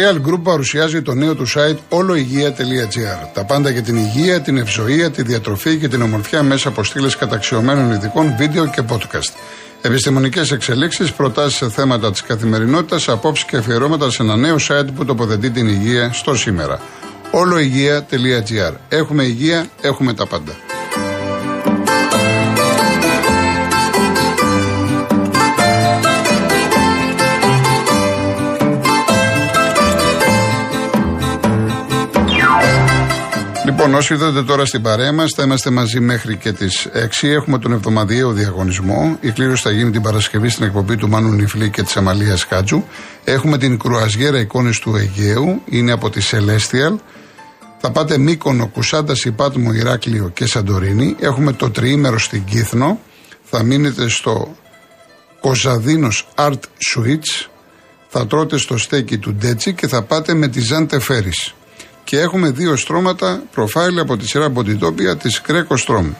Real 0.00 0.28
Group 0.28 0.40
παρουσιάζει 0.42 1.02
το 1.02 1.14
νέο 1.14 1.34
του 1.34 1.46
site 1.48 1.76
oloigia.gr. 1.88 3.28
Τα 3.32 3.44
πάντα 3.44 3.70
για 3.70 3.82
την 3.82 3.96
υγεία, 3.96 4.40
την 4.40 4.56
ευζοία, 4.56 5.10
τη 5.10 5.22
διατροφή 5.22 5.76
και 5.76 5.88
την 5.88 6.02
ομορφιά 6.02 6.42
μέσα 6.42 6.68
από 6.68 6.84
στήλες 6.84 7.16
καταξιωμένων 7.16 7.92
ειδικών 7.92 8.34
βίντεο 8.38 8.66
και 8.66 8.82
podcast. 8.88 9.32
Επιστημονικές 9.82 10.50
εξελίξεις, 10.52 11.12
προτάσεις 11.12 11.56
σε 11.56 11.70
θέματα 11.70 12.10
της 12.10 12.22
καθημερινότητας, 12.22 13.08
απόψεις 13.08 13.44
και 13.44 13.56
αφιερώματα 13.56 14.10
σε 14.10 14.22
ένα 14.22 14.36
νέο 14.36 14.56
site 14.68 14.88
που 14.94 15.04
τοποθετεί 15.04 15.50
την 15.50 15.68
υγεία 15.68 16.12
στο 16.12 16.36
σήμερα. 16.36 16.80
oloigia.gr. 17.30 18.72
Έχουμε 18.88 19.22
υγεία, 19.22 19.66
έχουμε 19.80 20.14
τα 20.14 20.26
πάντα. 20.26 20.69
Λοιπόν, 33.64 33.94
όσοι 33.94 34.12
ήρθατε 34.12 34.42
τώρα 34.42 34.64
στην 34.64 34.82
παρέα 34.82 35.12
μας, 35.12 35.32
θα 35.36 35.42
είμαστε 35.42 35.70
μαζί 35.70 36.00
μέχρι 36.00 36.36
και 36.36 36.52
τις 36.52 36.88
6. 36.92 37.28
Έχουμε 37.28 37.58
τον 37.58 37.72
εβδομαδιαίο 37.72 38.32
διαγωνισμό. 38.32 39.16
Η 39.20 39.30
κλήρωση 39.30 39.62
θα 39.62 39.70
γίνει 39.70 39.90
την 39.90 40.02
Παρασκευή 40.02 40.48
στην 40.48 40.64
εκπομπή 40.64 40.96
του 40.96 41.08
Μάνου 41.08 41.32
Νιφλή 41.32 41.70
και 41.70 41.82
της 41.82 41.96
Αμαλίας 41.96 42.46
Κάτζου. 42.46 42.84
Έχουμε 43.24 43.58
την 43.58 43.78
κρουαζιέρα 43.78 44.38
εικόνες 44.38 44.78
του 44.78 44.96
Αιγαίου. 44.96 45.62
Είναι 45.64 45.92
από 45.92 46.10
τη 46.10 46.20
Celestial. 46.30 46.96
Θα 47.78 47.90
πάτε 47.90 48.18
Μύκονο, 48.18 48.66
Κουσάντα, 48.66 49.14
Υπάτμο, 49.24 49.72
Ηράκλειο 49.72 50.28
και 50.28 50.46
Σαντορίνη. 50.46 51.16
Έχουμε 51.20 51.52
το 51.52 51.70
τριήμερο 51.70 52.18
στην 52.18 52.44
Κύθνο. 52.44 53.00
Θα 53.42 53.62
μείνετε 53.62 54.08
στο 54.08 54.56
Κοζαδίνος 55.40 56.28
Art 56.34 56.60
Suites. 56.94 57.48
Θα 58.08 58.26
τρώτε 58.26 58.56
στο 58.56 58.76
στέκι 58.78 59.18
του 59.18 59.34
Ντέτσι 59.34 59.74
και 59.74 59.88
θα 59.88 60.02
πάτε 60.02 60.34
με 60.34 60.48
τη 60.48 60.60
Ζάντε 60.60 61.00
Φέρις 61.00 61.54
και 62.10 62.20
έχουμε 62.20 62.50
δύο 62.50 62.76
στρώματα 62.76 63.42
προφάιλ 63.52 63.98
από 63.98 64.16
τη 64.16 64.28
σειρά 64.28 64.48
Μποντιτόπια 64.48 65.16
της 65.16 65.40
Κρέκο 65.40 65.76
Στρώμ. 65.76 66.12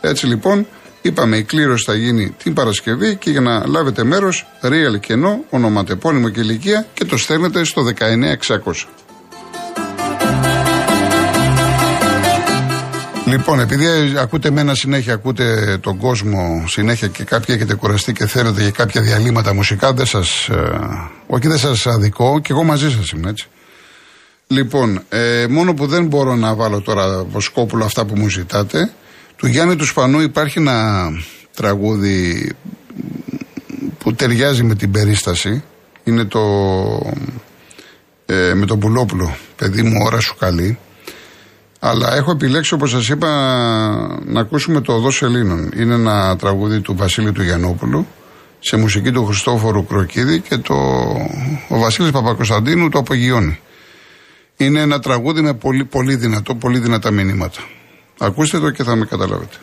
Έτσι 0.00 0.26
λοιπόν, 0.26 0.66
είπαμε 1.02 1.36
η 1.36 1.42
κλήρωση 1.42 1.84
θα 1.84 1.94
γίνει 1.94 2.34
την 2.42 2.54
Παρασκευή 2.54 3.16
και 3.16 3.30
για 3.30 3.40
να 3.40 3.66
λάβετε 3.66 4.04
μέρος, 4.04 4.46
real 4.62 5.00
κενό, 5.00 5.44
ονοματεπώνυμο 5.50 6.28
και 6.28 6.40
ηλικία 6.40 6.86
και 6.94 7.04
το 7.04 7.16
στέλνετε 7.16 7.64
στο 7.64 7.82
19600. 7.82 8.88
Λοιπόν, 13.26 13.60
επειδή 13.60 13.86
ακούτε 14.18 14.50
μένα 14.50 14.74
συνέχεια, 14.74 15.14
ακούτε 15.14 15.78
τον 15.80 15.98
κόσμο 15.98 16.64
συνέχεια 16.66 17.08
και 17.08 17.24
κάποιοι 17.24 17.54
έχετε 17.58 17.74
κουραστεί 17.74 18.12
και 18.12 18.26
θέλετε 18.26 18.62
για 18.62 18.70
κάποια 18.70 19.02
διαλύματα 19.02 19.54
μουσικά, 19.54 19.92
δεν 19.92 20.06
σας, 20.06 20.48
ε, 20.48 20.54
όχι 21.26 21.48
δεν 21.48 21.58
σας 21.58 21.86
αδικό 21.86 22.40
και 22.40 22.52
εγώ 22.52 22.64
μαζί 22.64 22.90
σας 22.90 23.10
είμαι 23.10 23.30
έτσι. 23.30 23.48
Λοιπόν, 24.50 25.02
ε, 25.08 25.46
μόνο 25.48 25.74
που 25.74 25.86
δεν 25.86 26.06
μπορώ 26.06 26.36
να 26.36 26.54
βάλω 26.54 26.80
τώρα 26.80 27.24
βοσκόπουλο 27.24 27.84
αυτά 27.84 28.04
που 28.04 28.16
μου 28.16 28.28
ζητάτε, 28.28 28.92
του 29.36 29.46
Γιάννη 29.46 29.76
του 29.76 29.84
Σπανού 29.84 30.20
υπάρχει 30.20 30.58
ένα 30.58 31.08
τραγούδι 31.54 32.52
που 33.98 34.14
ταιριάζει 34.14 34.62
με 34.62 34.74
την 34.74 34.90
περίσταση. 34.90 35.62
Είναι 36.04 36.24
το 36.24 36.40
ε, 38.26 38.54
με 38.54 38.66
τον 38.66 38.78
Πουλόπουλο, 38.78 39.36
παιδί 39.56 39.82
μου 39.82 40.02
ώρα 40.06 40.20
σου 40.20 40.36
καλή. 40.38 40.78
Αλλά 41.80 42.14
έχω 42.14 42.30
επιλέξει 42.30 42.74
όπως 42.74 42.90
σας 42.90 43.08
είπα 43.08 43.28
να 44.24 44.40
ακούσουμε 44.40 44.80
το 44.80 44.92
Οδός 44.92 45.22
Ελλήνων. 45.22 45.70
Είναι 45.76 45.94
ένα 45.94 46.36
τραγούδι 46.36 46.80
του 46.80 46.96
Βασίλη 46.96 47.32
του 47.32 47.42
Γιαννόπουλου 47.42 48.06
σε 48.58 48.76
μουσική 48.76 49.10
του 49.10 49.24
Χριστόφορου 49.24 49.86
Κροκίδη 49.86 50.40
και 50.40 50.56
το, 50.56 50.74
ο 51.68 51.78
Βασίλης 51.78 52.10
Παπακοσταντίνου 52.10 52.88
το 52.88 52.98
απογειώνει. 52.98 53.58
Είναι 54.60 54.80
ένα 54.80 55.00
τραγούδι 55.00 55.40
με 55.40 55.54
πολύ, 55.54 55.84
πολύ 55.84 56.16
δυνατό, 56.16 56.54
πολύ 56.54 56.78
δυνατά 56.78 57.10
μηνύματα. 57.10 57.60
Ακούστε 58.18 58.58
το 58.58 58.70
και 58.70 58.82
θα 58.82 58.96
με 58.96 59.04
καταλάβετε. 59.04 59.56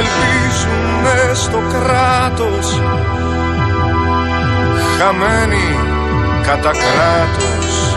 Ελπίζουνε 0.00 1.34
στο 1.34 1.62
κράτος. 1.72 2.82
Χαμένοι 4.98 5.78
κατά 6.42 6.70
κράτος. 6.70 7.96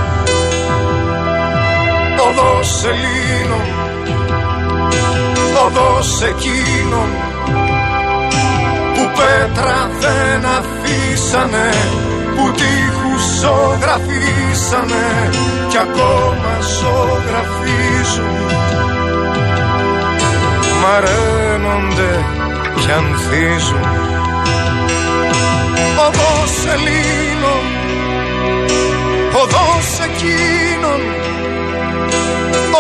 Οδός 2.27 2.85
Ελλήνων 2.85 3.83
οδός 5.65 6.21
εκείνων 6.21 7.09
που 8.93 9.11
πέτρα 9.17 9.89
δεν 9.99 10.45
αφήσανε 10.45 11.69
που 12.35 12.51
τείχους 12.51 13.23
ζωγραφίσανε 13.41 15.29
κι 15.69 15.77
ακόμα 15.77 16.53
ζωγραφίζουν 16.79 18.33
μαραίνονται 20.83 22.13
κι 22.79 22.91
ανθίζουν. 22.91 23.83
Οδός 26.05 26.53
Ελλήνων 26.73 27.65
οδός 29.41 29.89
εκείνων 30.07 31.01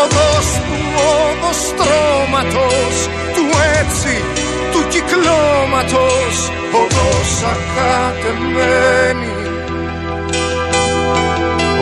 οδός 0.01 0.47
του 0.65 0.77
όδος 1.13 1.57
στρώματος 1.67 2.95
του 3.35 3.45
έτσι 3.79 4.23
του 4.71 4.87
κυκλώματος 4.89 6.35
οδός 6.81 7.31
ακατεμένη. 7.53 9.33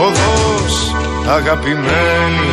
Οδός 0.06 0.96
αγαπημένη. 1.36 2.52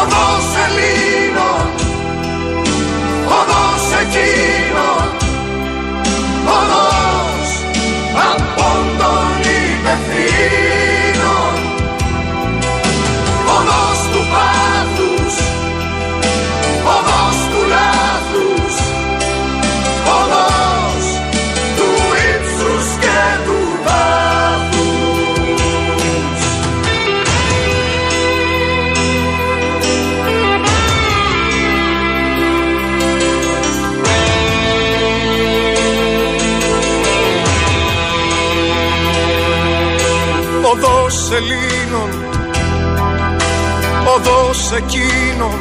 Οδός 0.00 0.51
οδός 4.12 4.18
εκείνων 4.18 5.08
οδός 6.56 7.50
απόντων 8.30 9.36
υπευθύνων. 9.64 11.54
Οδός 13.56 14.00
του 14.12 14.22
πάθους 14.32 15.34
Ελλήνων 41.34 42.10
οδός 44.14 44.72
εκείνων 44.72 45.58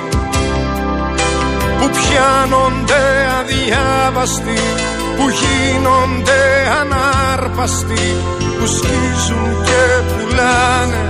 που 1.79 1.89
πιάνονται 1.89 3.03
αδιάβαστοι 3.39 4.59
που 5.17 5.25
γίνονται 5.29 6.41
ανάρπαστοι 6.81 8.15
που 8.59 8.65
σκίζουν 8.67 9.63
και 9.63 9.83
πουλάνε. 10.07 11.03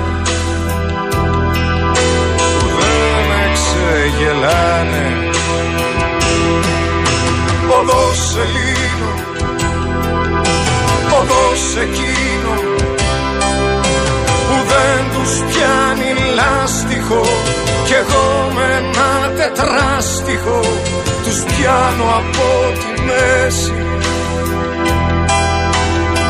Που 2.59 2.67
δεν 2.77 3.27
εξεγελάνε. 3.49 5.29
Οδός 7.79 8.35
Ελλήνων 8.35 9.19
οδός 11.19 11.75
εκείνων 11.81 12.11
που 12.11 12.20
δεν 14.71 15.01
τους 15.13 15.31
πιάνει 15.49 16.11
λάστιχο. 16.39 17.23
Κι 17.85 17.93
εγώ 17.93 18.51
με 18.55 18.65
ένα 18.79 19.11
τετράστιχο 19.37 20.59
τους 21.23 21.39
πιάνω 21.43 22.05
από 22.21 22.47
τη 22.81 23.01
μέση. 23.07 23.73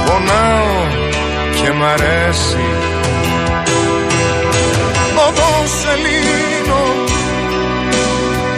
Πονάω 0.06 0.76
και 1.62 1.72
μ' 1.72 1.84
αρέσει. 1.84 2.66
Οδός 5.28 5.74
Ελλήνων 5.94 6.96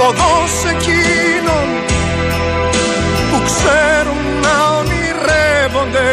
Οδός 0.08 0.56
εκείνων 0.74 1.68
Που 3.30 3.38
ξέρουν 3.50 4.24
να 4.42 4.56
ονειρεύονται 4.78 6.10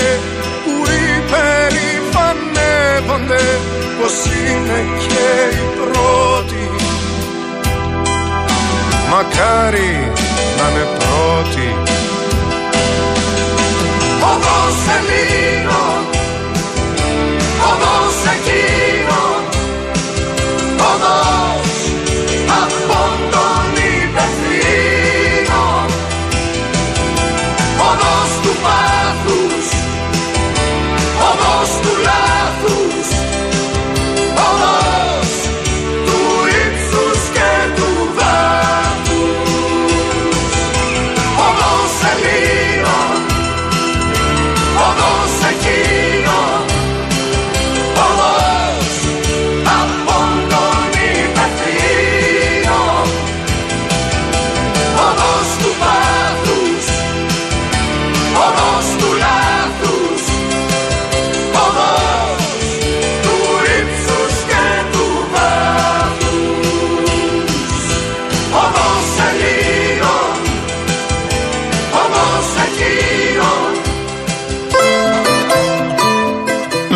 Που 3.10 3.16
υπερηφανεύονται 3.16 3.58
Πως 4.00 4.24
είναι 4.24 4.84
και 4.98 5.56
οι 5.56 5.80
πρώτοι 5.80 6.70
Μακάρι 9.10 10.12
να 10.56 10.70
είναι 10.70 10.86
πρώτοι 10.98 11.76
Οδός 14.20 14.78
Ελλήνων 14.96 16.04
Οδός 17.70 18.32
εκείνων 18.32 18.89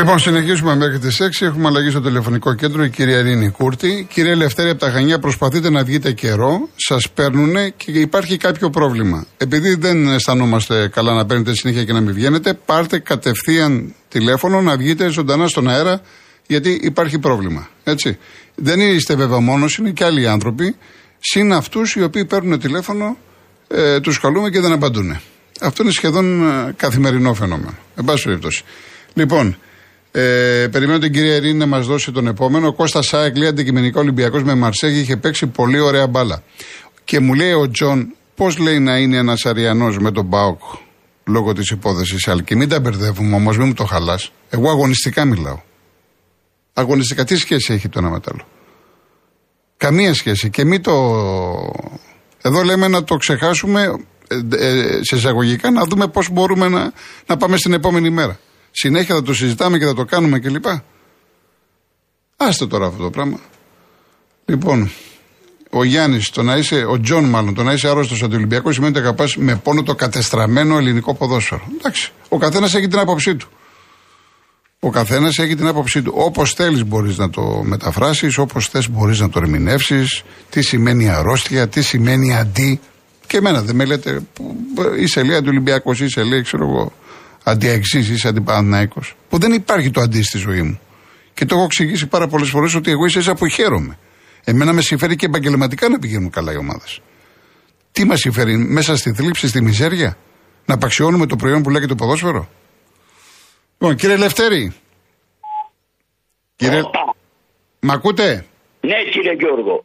Λοιπόν, 0.04 0.18
συνεχίζουμε 0.18 0.76
μέχρι 0.76 0.98
τις 0.98 1.20
6. 1.20 1.46
Έχουμε 1.46 1.66
αλλαγή 1.68 1.90
στο 1.90 2.00
τηλεφωνικό 2.00 2.54
κέντρο 2.54 2.84
η 2.84 2.90
κυρία 2.90 3.18
Ειρήνη 3.18 3.48
Κούρτη. 3.48 4.06
Κυρία 4.12 4.30
Ελευθέρη 4.30 4.70
από 4.70 4.78
τα 4.78 4.90
Χανιά, 4.90 5.18
προσπαθείτε 5.18 5.70
να 5.70 5.84
βγείτε 5.84 6.12
καιρό. 6.12 6.68
Σας 6.76 7.10
παίρνουν 7.10 7.54
και 7.76 7.90
υπάρχει 7.90 8.36
κάποιο 8.36 8.70
πρόβλημα. 8.70 9.26
Επειδή 9.36 9.74
δεν 9.74 10.08
αισθανόμαστε 10.08 10.88
καλά 10.88 11.14
να 11.14 11.26
παίρνετε 11.26 11.54
συνέχεια 11.54 11.84
και 11.84 11.92
να 11.92 12.00
μην 12.00 12.14
βγαίνετε, 12.14 12.54
πάρτε 12.54 12.98
κατευθείαν 12.98 13.94
τηλέφωνο 14.08 14.60
να 14.60 14.76
βγείτε 14.76 15.08
ζωντανά 15.08 15.48
στον 15.48 15.68
αέρα, 15.68 16.00
γιατί 16.46 16.80
υπάρχει 16.82 17.18
πρόβλημα. 17.18 17.68
Έτσι. 17.84 18.18
Δεν 18.54 18.80
είστε 18.80 19.14
βέβαια 19.14 19.38
μόνος, 19.38 19.76
είναι 19.76 19.90
και 19.90 20.04
άλλοι 20.04 20.28
άνθρωποι, 20.28 20.76
συν 21.18 21.52
αυτούς 21.52 21.94
οι 21.94 22.02
οποίοι 22.02 22.24
παίρνουν 22.24 22.58
τηλέφωνο, 22.58 23.16
ε, 23.68 24.00
τους 24.00 24.20
καλούμε 24.20 24.50
και 24.50 24.60
δεν 24.60 24.72
απαντούν. 24.72 25.20
Αυτό 25.60 25.82
είναι 25.82 25.92
σχεδόν 25.92 26.48
ε, 26.48 26.72
καθημερινό 26.76 27.34
φαινόμενο. 27.34 27.74
Εν 27.94 28.04
πάση 28.04 28.24
περιπτώσει. 28.24 28.64
Λοιπόν, 29.14 29.56
ε, 30.16 30.68
περιμένω 30.70 30.98
την 30.98 31.12
κυρία 31.12 31.34
Ειρήνη 31.34 31.58
να 31.58 31.66
μας 31.66 31.86
δώσει 31.86 32.12
τον 32.12 32.26
επόμενο. 32.26 32.66
Ο 32.66 32.72
Κώστας 32.72 33.02
ΑΕΚ 33.02 33.36
λέει 33.36 33.48
αντικειμενικά 33.48 34.00
Ολυμπιακός 34.00 34.42
με 34.42 34.54
Μαρσέιγ 34.54 35.00
είχε 35.00 35.16
παίξει 35.16 35.46
πολύ 35.46 35.78
ωραία 35.78 36.06
μπάλα. 36.06 36.42
Και 37.04 37.20
μου 37.20 37.34
λέει 37.34 37.52
ο 37.52 37.70
Τζον, 37.70 38.14
πώς 38.34 38.58
λέει 38.58 38.78
να 38.78 38.98
είναι 38.98 39.16
ένας 39.16 39.46
Αρειανός 39.46 39.98
με 39.98 40.10
τον 40.10 40.24
ΠΑΟΚ 40.24 40.60
λόγω 41.24 41.52
της 41.52 41.70
υπόθεσης 41.70 42.28
Άλκη. 42.28 42.56
Μην 42.56 42.68
τα 42.68 42.80
μπερδεύουμε 42.80 43.36
όμως, 43.36 43.58
μην 43.58 43.66
μου 43.66 43.74
το 43.74 43.84
χαλάς. 43.84 44.32
Εγώ 44.50 44.70
αγωνιστικά 44.70 45.24
μιλάω. 45.24 45.60
Αγωνιστικά 46.72 47.24
τι 47.24 47.36
σχέση 47.36 47.72
έχει 47.72 47.88
το 47.88 47.98
ένα 47.98 48.10
με 48.10 48.20
το 48.20 48.30
άλλο; 48.32 48.46
Καμία 49.76 50.14
σχέση. 50.14 50.50
Και 50.50 50.64
μην 50.64 50.82
το. 50.82 50.92
Εδώ 52.42 52.62
λέμε 52.62 52.88
να 52.88 53.04
το 53.04 53.16
ξεχάσουμε 53.16 53.96
ε, 54.28 54.66
ε, 54.66 55.00
σε 55.02 55.16
εισαγωγικά 55.16 55.70
να 55.70 55.84
δούμε 55.84 56.08
πώς 56.08 56.28
μπορούμε 56.30 56.68
να, 56.68 56.92
να 57.26 57.36
πάμε 57.36 57.56
στην 57.56 57.72
επόμενη 57.72 58.10
μέρα. 58.10 58.38
Συνέχεια 58.76 59.14
θα 59.14 59.22
το 59.22 59.34
συζητάμε 59.34 59.78
και 59.78 59.84
θα 59.84 59.94
το 59.94 60.04
κάνουμε 60.04 60.38
κλπ. 60.38 60.64
Άστε 62.36 62.66
τώρα 62.66 62.86
αυτό 62.86 63.02
το 63.02 63.10
πράγμα. 63.10 63.40
Λοιπόν, 64.44 64.90
ο 65.70 65.84
Γιάννης, 65.84 66.30
το 66.30 66.42
να 66.42 66.56
είσαι, 66.56 66.84
ο 66.84 67.00
Τζον 67.00 67.24
μάλλον, 67.24 67.54
το 67.54 67.62
να 67.62 67.72
είσαι 67.72 67.88
άρρωστος 67.88 68.22
αντιολυμπιακός 68.22 68.72
σημαίνει 68.72 68.92
ότι 68.96 69.00
αγαπάς 69.06 69.36
με 69.36 69.56
πόνο 69.56 69.82
το 69.82 69.94
κατεστραμμένο 69.94 70.78
ελληνικό 70.78 71.14
ποδόσφαιρο. 71.14 71.62
Εντάξει. 71.78 72.12
Ο 72.28 72.38
καθένας 72.38 72.74
έχει 72.74 72.88
την 72.88 72.98
άποψή 72.98 73.36
του. 73.36 73.48
Ο 74.80 74.90
καθένας 74.90 75.38
έχει 75.38 75.54
την 75.54 75.66
άποψή 75.66 76.02
του. 76.02 76.12
Όπως 76.16 76.52
θέλεις 76.52 76.84
μπορείς 76.84 77.18
να 77.18 77.30
το 77.30 77.62
μεταφράσεις, 77.64 78.38
όπως 78.38 78.68
θες 78.68 78.90
μπορείς 78.90 79.20
να 79.20 79.28
το 79.28 79.38
ερμηνεύσεις. 79.42 80.22
Τι 80.50 80.62
σημαίνει 80.62 81.08
αρρώστια, 81.08 81.68
τι 81.68 81.82
σημαίνει 81.82 82.36
αντί. 82.36 82.80
Και 83.26 83.36
εμένα 83.36 83.62
δεν 83.62 83.76
με 83.76 83.84
λέτε, 83.84 84.20
που 84.32 84.56
είσαι 84.98 85.22
λέει 85.22 85.36
αντιολυμπιακός, 85.36 86.00
είσαι 86.00 86.22
λέει, 86.22 86.42
ξέρω 86.42 86.64
εγώ, 86.64 86.92
αντιεξής, 87.44 88.08
είσαι 88.08 88.28
αντιπαναναϊκό. 88.28 89.00
Που 89.28 89.38
δεν 89.38 89.52
υπάρχει 89.52 89.90
το 89.90 90.00
αντί 90.00 90.22
στη 90.22 90.38
ζωή 90.38 90.62
μου. 90.62 90.80
Και 91.34 91.44
το 91.44 91.54
έχω 91.54 91.64
εξηγήσει 91.64 92.06
πάρα 92.06 92.26
πολλές 92.26 92.48
φορές 92.48 92.74
ότι 92.74 92.90
εγώ 92.90 93.04
ίσα 93.04 93.34
που 93.34 93.46
χαίρομαι. 93.46 93.98
Εμένα 94.44 94.72
με 94.72 94.80
συμφέρει 94.80 95.16
και 95.16 95.26
επαγγελματικά 95.26 95.88
να 95.88 95.98
πηγαίνουν 95.98 96.30
καλά 96.30 96.52
οι 96.52 96.56
ομάδες. 96.56 97.00
Τι 97.92 98.04
μας 98.04 98.20
συμφέρει, 98.20 98.56
μέσα 98.56 98.96
στη 98.96 99.12
θλίψη, 99.12 99.48
στη 99.48 99.62
μιζέρια, 99.62 100.16
να 100.64 100.74
απαξιώνουμε 100.74 101.26
το 101.26 101.36
προϊόν 101.36 101.62
που 101.62 101.70
λέγεται 101.70 101.94
το 101.94 101.94
ποδόσφαιρο; 101.94 102.48
Λοιπόν, 103.78 103.96
κύριε 103.96 104.16
Λευτέρη. 104.16 104.72
Κύριε... 106.56 106.80
Μ' 107.80 107.90
ακούτε; 107.90 108.46
Ναι, 108.80 109.10
κύριε 109.10 109.32
Γιώργο. 109.32 109.84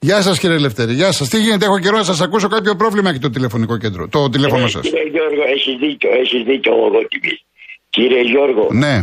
Γεια 0.00 0.22
σας 0.22 0.38
κύριε 0.38 0.58
Λευτέρη. 0.58 0.92
Γεια 0.92 1.12
σας. 1.12 1.28
Τι 1.28 1.38
γίνεται, 1.40 1.64
έχω 1.64 1.78
καιρό 1.78 1.96
να 1.96 2.02
σας 2.04 2.20
ακούσω 2.20 2.48
κάποιο 2.48 2.76
πρόβλημα 2.76 3.10
έχει 3.10 3.18
το 3.18 3.30
τηλεφωνικό 3.30 3.78
κέντρο. 3.78 4.08
Το 4.08 4.28
τηλέφωνο 4.28 4.64
Ε, 4.64 4.68
σας. 4.68 4.82
Κύριε 4.82 5.08
Γιώργο, 5.10 5.42
έχεις 5.54 5.76
δίκιο, 5.76 6.10
έχεις 6.12 6.42
δίκιο 6.42 6.72
ο 6.72 6.88
Γότιμης. 6.88 7.44
Κύριε 7.90 8.20
Γιώργο, 8.20 8.68
Ναι. 8.72 9.02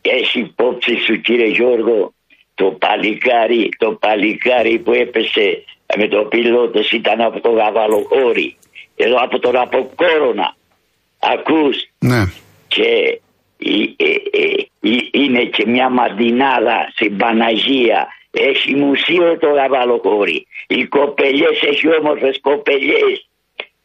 έχεις 0.00 0.34
υπόψη 0.34 0.96
σου 1.06 1.20
κύριε 1.20 1.46
Γιώργο 1.46 2.12
το 2.54 2.64
παλικάρι, 2.64 3.68
το 3.78 3.90
παλικάρι 3.92 4.78
που 4.78 4.92
έπεσε 4.92 5.64
με 5.96 6.08
το 6.08 6.22
πιλότος 6.22 6.90
ήταν 6.90 7.20
από 7.20 7.40
το 7.40 7.50
Γαβαλοχώρι, 7.50 8.56
εδώ 8.96 9.16
από 9.16 9.38
τον 9.38 9.56
Αποκόρονα. 9.56 10.54
Ακούς; 11.18 11.76
Ναι. 11.98 12.22
και 12.68 13.20
η- 13.56 13.94
ε, 13.96 14.04
ε, 14.40 14.44
ε, 14.80 14.96
είναι 15.10 15.44
και 15.44 15.64
μια 15.66 15.88
μαντινάδα 15.90 16.88
στην 16.94 17.16
Παναγία. 17.16 18.08
Έχει 18.30 18.74
μουσείο 18.74 19.38
το 19.38 19.48
Γαβαλοχώρι. 19.50 20.46
Οι 20.66 20.86
κοπελιές 20.86 21.60
έχει 21.70 21.86
όμορφες 21.98 22.38
κοπελιές 22.40 23.26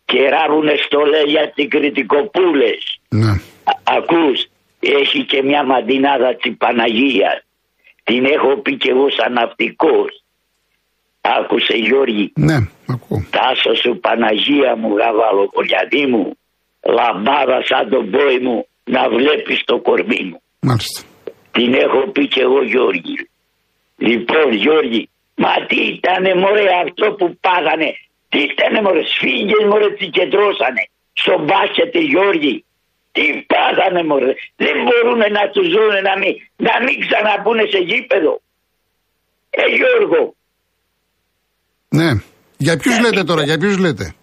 και 0.06 0.30
ράβουνε 0.30 0.74
στολέλια 0.86 1.52
την 1.56 1.70
κριτικοπούλες. 1.70 3.00
Ναι. 3.10 3.30
Α- 3.64 3.80
Ακούς, 3.98 4.46
έχει 4.80 5.26
και 5.26 5.44
μια 5.44 5.64
μαντινάδα 5.66 6.36
της 6.36 6.58
Παναγίας. 6.58 7.40
Την 8.04 8.26
έχω 8.26 8.62
πει 8.62 8.78
και 8.78 8.90
εγώ 8.90 9.10
σαν 9.10 9.34
ναυτικός. 9.34 10.24
Άκουσε 11.22 11.76
Γιώργη, 11.78 12.32
Ναι, 12.36 12.58
ακούω. 12.88 13.26
τάσο 13.30 13.74
σου 13.82 14.00
Παναγία 14.00 14.76
μου 14.76 14.98
γαβάλω 14.98 15.50
κολλιαδί 15.54 16.06
μου. 16.08 16.38
Λαμπάδα 16.98 17.60
σαν 17.70 17.90
τον 17.90 18.10
πόη 18.12 18.40
μου 18.40 18.68
να 18.84 19.10
βλέπεις 19.10 19.64
το 19.66 19.80
κορμί 19.80 20.24
μου. 20.30 20.42
Μάλιστα. 20.60 21.02
Την 21.52 21.74
έχω 21.74 22.12
πει 22.12 22.28
και 22.28 22.42
εγώ 22.42 22.64
Γιώργη. 22.64 23.16
Λοιπόν 23.98 24.54
Γιώργη, 24.54 25.10
μα 25.36 25.54
τι 25.68 25.80
ήτανε 25.96 26.36
μωρέ 26.36 26.66
αυτό 26.86 27.06
που 27.18 27.38
πάγανε. 27.46 27.90
Τι 28.30 28.40
ήτανε 28.52 28.82
μωρέ, 28.82 29.04
σφίγγες 29.14 29.64
μωρέ 29.70 29.90
τι 30.00 30.06
κεντρώσανε. 30.18 30.84
Στον 31.14 31.40
μπάσκετ 31.44 31.96
Γιώργη. 31.98 32.66
Τι 33.12 33.26
πάγανε 33.52 34.04
μωρέ. 34.10 34.32
Δεν 34.56 34.76
μπορούν 34.86 35.22
να 35.38 35.44
τους 35.54 35.68
δούνε 35.74 36.00
να 36.10 36.14
μην, 36.22 36.34
να 36.68 36.74
μην 36.84 36.96
ξαναπούνε 37.06 37.64
σε 37.74 37.78
γήπεδο. 37.90 38.34
Ε 39.50 39.66
Γιώργο, 39.78 40.36
Ναι. 41.90 42.10
Για 42.58 42.78
ποιους 42.78 43.00
λέτε 43.00 43.24
τώρα, 43.24 43.44
για 43.44 43.58
ποιους 43.58 43.78
λέτε; 43.78 44.16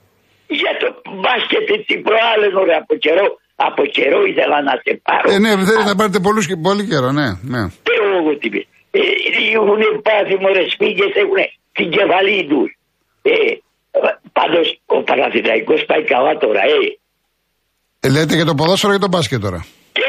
για 0.47 0.73
το 0.81 0.89
μπάσκετ 1.21 1.87
τι 1.87 1.97
προάλλες 1.99 2.53
μωρέ 2.53 2.75
από 2.75 2.95
καιρό. 2.95 3.27
Από 3.57 3.83
καιρό 3.87 4.25
ήθελα 4.25 4.63
να 4.63 4.73
σε 4.85 5.01
πάρω. 5.03 5.33
Ε, 5.33 5.39
ναι, 5.39 5.49
θέλετε 5.49 5.85
να 5.85 5.95
πάρετε 5.95 6.19
πολλούς, 6.19 6.47
και- 6.47 6.57
πολύ 6.57 6.85
καιρό, 6.87 7.13
ναι. 7.13 7.29
ναι. 7.43 7.69
Τι 7.69 7.93
εγώ 8.19 8.37
τι 8.39 8.49
πεις. 8.49 8.67
Ε, 8.99 9.01
έχουν 9.59 9.83
πάθει 10.07 10.35
μωρέ 10.43 10.65
σπίγγες, 10.75 11.13
έχουν 11.23 11.41
την 11.77 11.89
κεφαλή 11.95 12.41
τους. 12.51 12.69
Ε, 13.23 13.33
πάντως 14.39 14.67
ο 14.87 15.03
Παναθηναϊκός 15.09 15.81
πάει 15.91 16.05
καλά 16.05 16.33
τώρα, 16.45 16.61
ε. 16.61 16.79
Ε, 18.05 18.09
λέτε 18.15 18.35
για 18.35 18.45
το 18.45 18.55
ποδόσφαιρο 18.55 18.93
ή 18.93 18.97
για 18.97 19.05
το 19.07 19.11
μπάσκετ 19.17 19.41
τώρα; 19.41 19.61
Και 19.93 20.03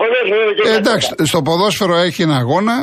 ποδόσφαιρο 0.00 0.44
δεν 0.64 0.72
Ε, 0.72 0.76
εντάξει, 0.76 1.08
στο 1.24 1.42
ποδόσφαιρο 1.42 1.94
έχει 1.96 2.22
ένα 2.22 2.36
αγώνα. 2.36 2.76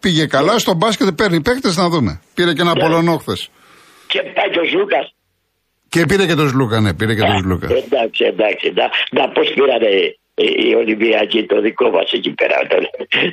Πήγε 0.00 0.26
καλά. 0.26 0.58
Στο 0.58 0.74
μπάσκετ 0.74 1.08
παίρνει 1.10 1.40
παίκτες 1.42 1.76
να 1.76 1.88
δούμε. 1.88 2.20
Πήρε 2.34 2.52
και 2.52 2.60
ένα 2.60 2.74
Ναι. 2.74 2.80
Πολωνό 2.80 3.16
χθες. 3.16 3.50
Και 4.06 4.20
πάει 4.34 4.50
και 4.50 4.60
ο 4.60 4.64
Ζούκα. 4.64 5.00
Και 5.88 6.04
πήρε 6.08 6.26
και 6.26 6.34
τον 6.34 6.48
Σλούκα, 6.48 6.80
ναι, 6.80 6.94
πήρε 6.94 7.14
και 7.14 7.20
τον 7.20 7.38
Σλούκα. 7.42 7.66
Εντάξει, 7.66 8.24
εντάξει. 8.24 8.72
Να, 8.74 8.86
να 9.10 9.28
πώς 9.28 9.52
πήρανε 9.54 9.92
ε, 10.34 10.44
οι 10.44 10.74
Ολυμπιακοί 10.74 11.46
το 11.46 11.60
δικό 11.60 11.90
μας 11.90 12.12
εκεί 12.12 12.30
πέρα, 12.30 12.56
τον, 12.70 12.82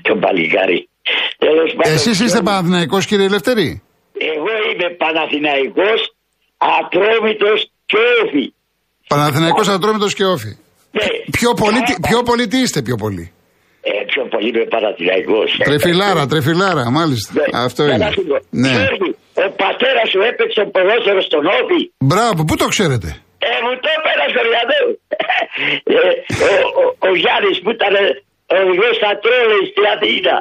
τον 0.07 0.19
παλικάρι. 0.19 0.89
Τέλος 1.37 1.73
πάντων, 1.75 1.93
Εσείς 1.93 2.11
είστε 2.11 2.25
Γιώργη, 2.25 2.43
Παναθηναϊκός 2.43 3.05
κύριε 3.05 3.25
Ελευθερή; 3.25 3.81
Εγώ 4.17 4.51
είμαι 4.73 4.89
Παναθηναϊκός, 5.03 5.99
Ατρόμητος 6.57 7.59
και 7.85 7.97
όφη. 8.23 8.53
Παναθηναϊκός 9.07 9.67
Ατρόμητος 9.67 10.13
και 10.13 10.25
Όφη. 10.25 10.51
Ναι. 10.91 11.05
Πιο 11.31 11.53
πολύ, 11.53 11.77
Α, 11.77 11.81
τι- 11.87 11.99
πιο 12.09 12.19
πολύ 12.23 12.47
τι 12.47 12.57
είστε 12.57 12.81
πιο 12.81 12.95
πολύ; 12.95 13.25
Ε, 13.81 13.91
πιο 14.11 14.23
πολύ 14.33 14.47
είμαι 14.49 14.65
Παναθηναϊκός. 14.75 15.49
Τρεφιλάρα, 15.69 16.25
τρεφιλάρα, 16.27 16.83
μάλιστα. 16.91 17.31
Ναι, 17.35 17.45
Αυτό 17.67 17.81
να 17.83 17.93
είναι. 17.93 18.09
σου 18.15 18.23
πω. 18.29 18.37
Ναι. 18.49 18.69
Γιώργη, 18.69 19.09
ο 19.45 19.49
πατέρας 19.63 20.07
σου 20.13 20.19
έπαιξε 20.29 20.61
ποδόσφαιρος 20.73 21.25
στον 21.29 21.43
Όφη. 21.57 21.81
Μπράβο, 22.11 22.39
πού 22.47 22.55
το 22.61 22.67
ξέρετε; 22.73 23.09
Ε, 23.49 23.49
μου 23.63 23.71
το 23.83 23.89
πέρασε 24.05 24.37
ο 24.41 24.43
Ριαδέου. 24.47 24.89
ε, 25.97 25.99
ο, 26.49 26.51
ο, 26.81 26.83
ο 27.07 27.09
Γιάννης 27.21 27.57
που 27.63 27.69
ήταν 27.77 27.93
οδηγός 28.59 28.93
στα 28.99 29.11
τρόλε 29.23 29.57
στην 29.71 29.85
Αθήνα. 29.93 30.35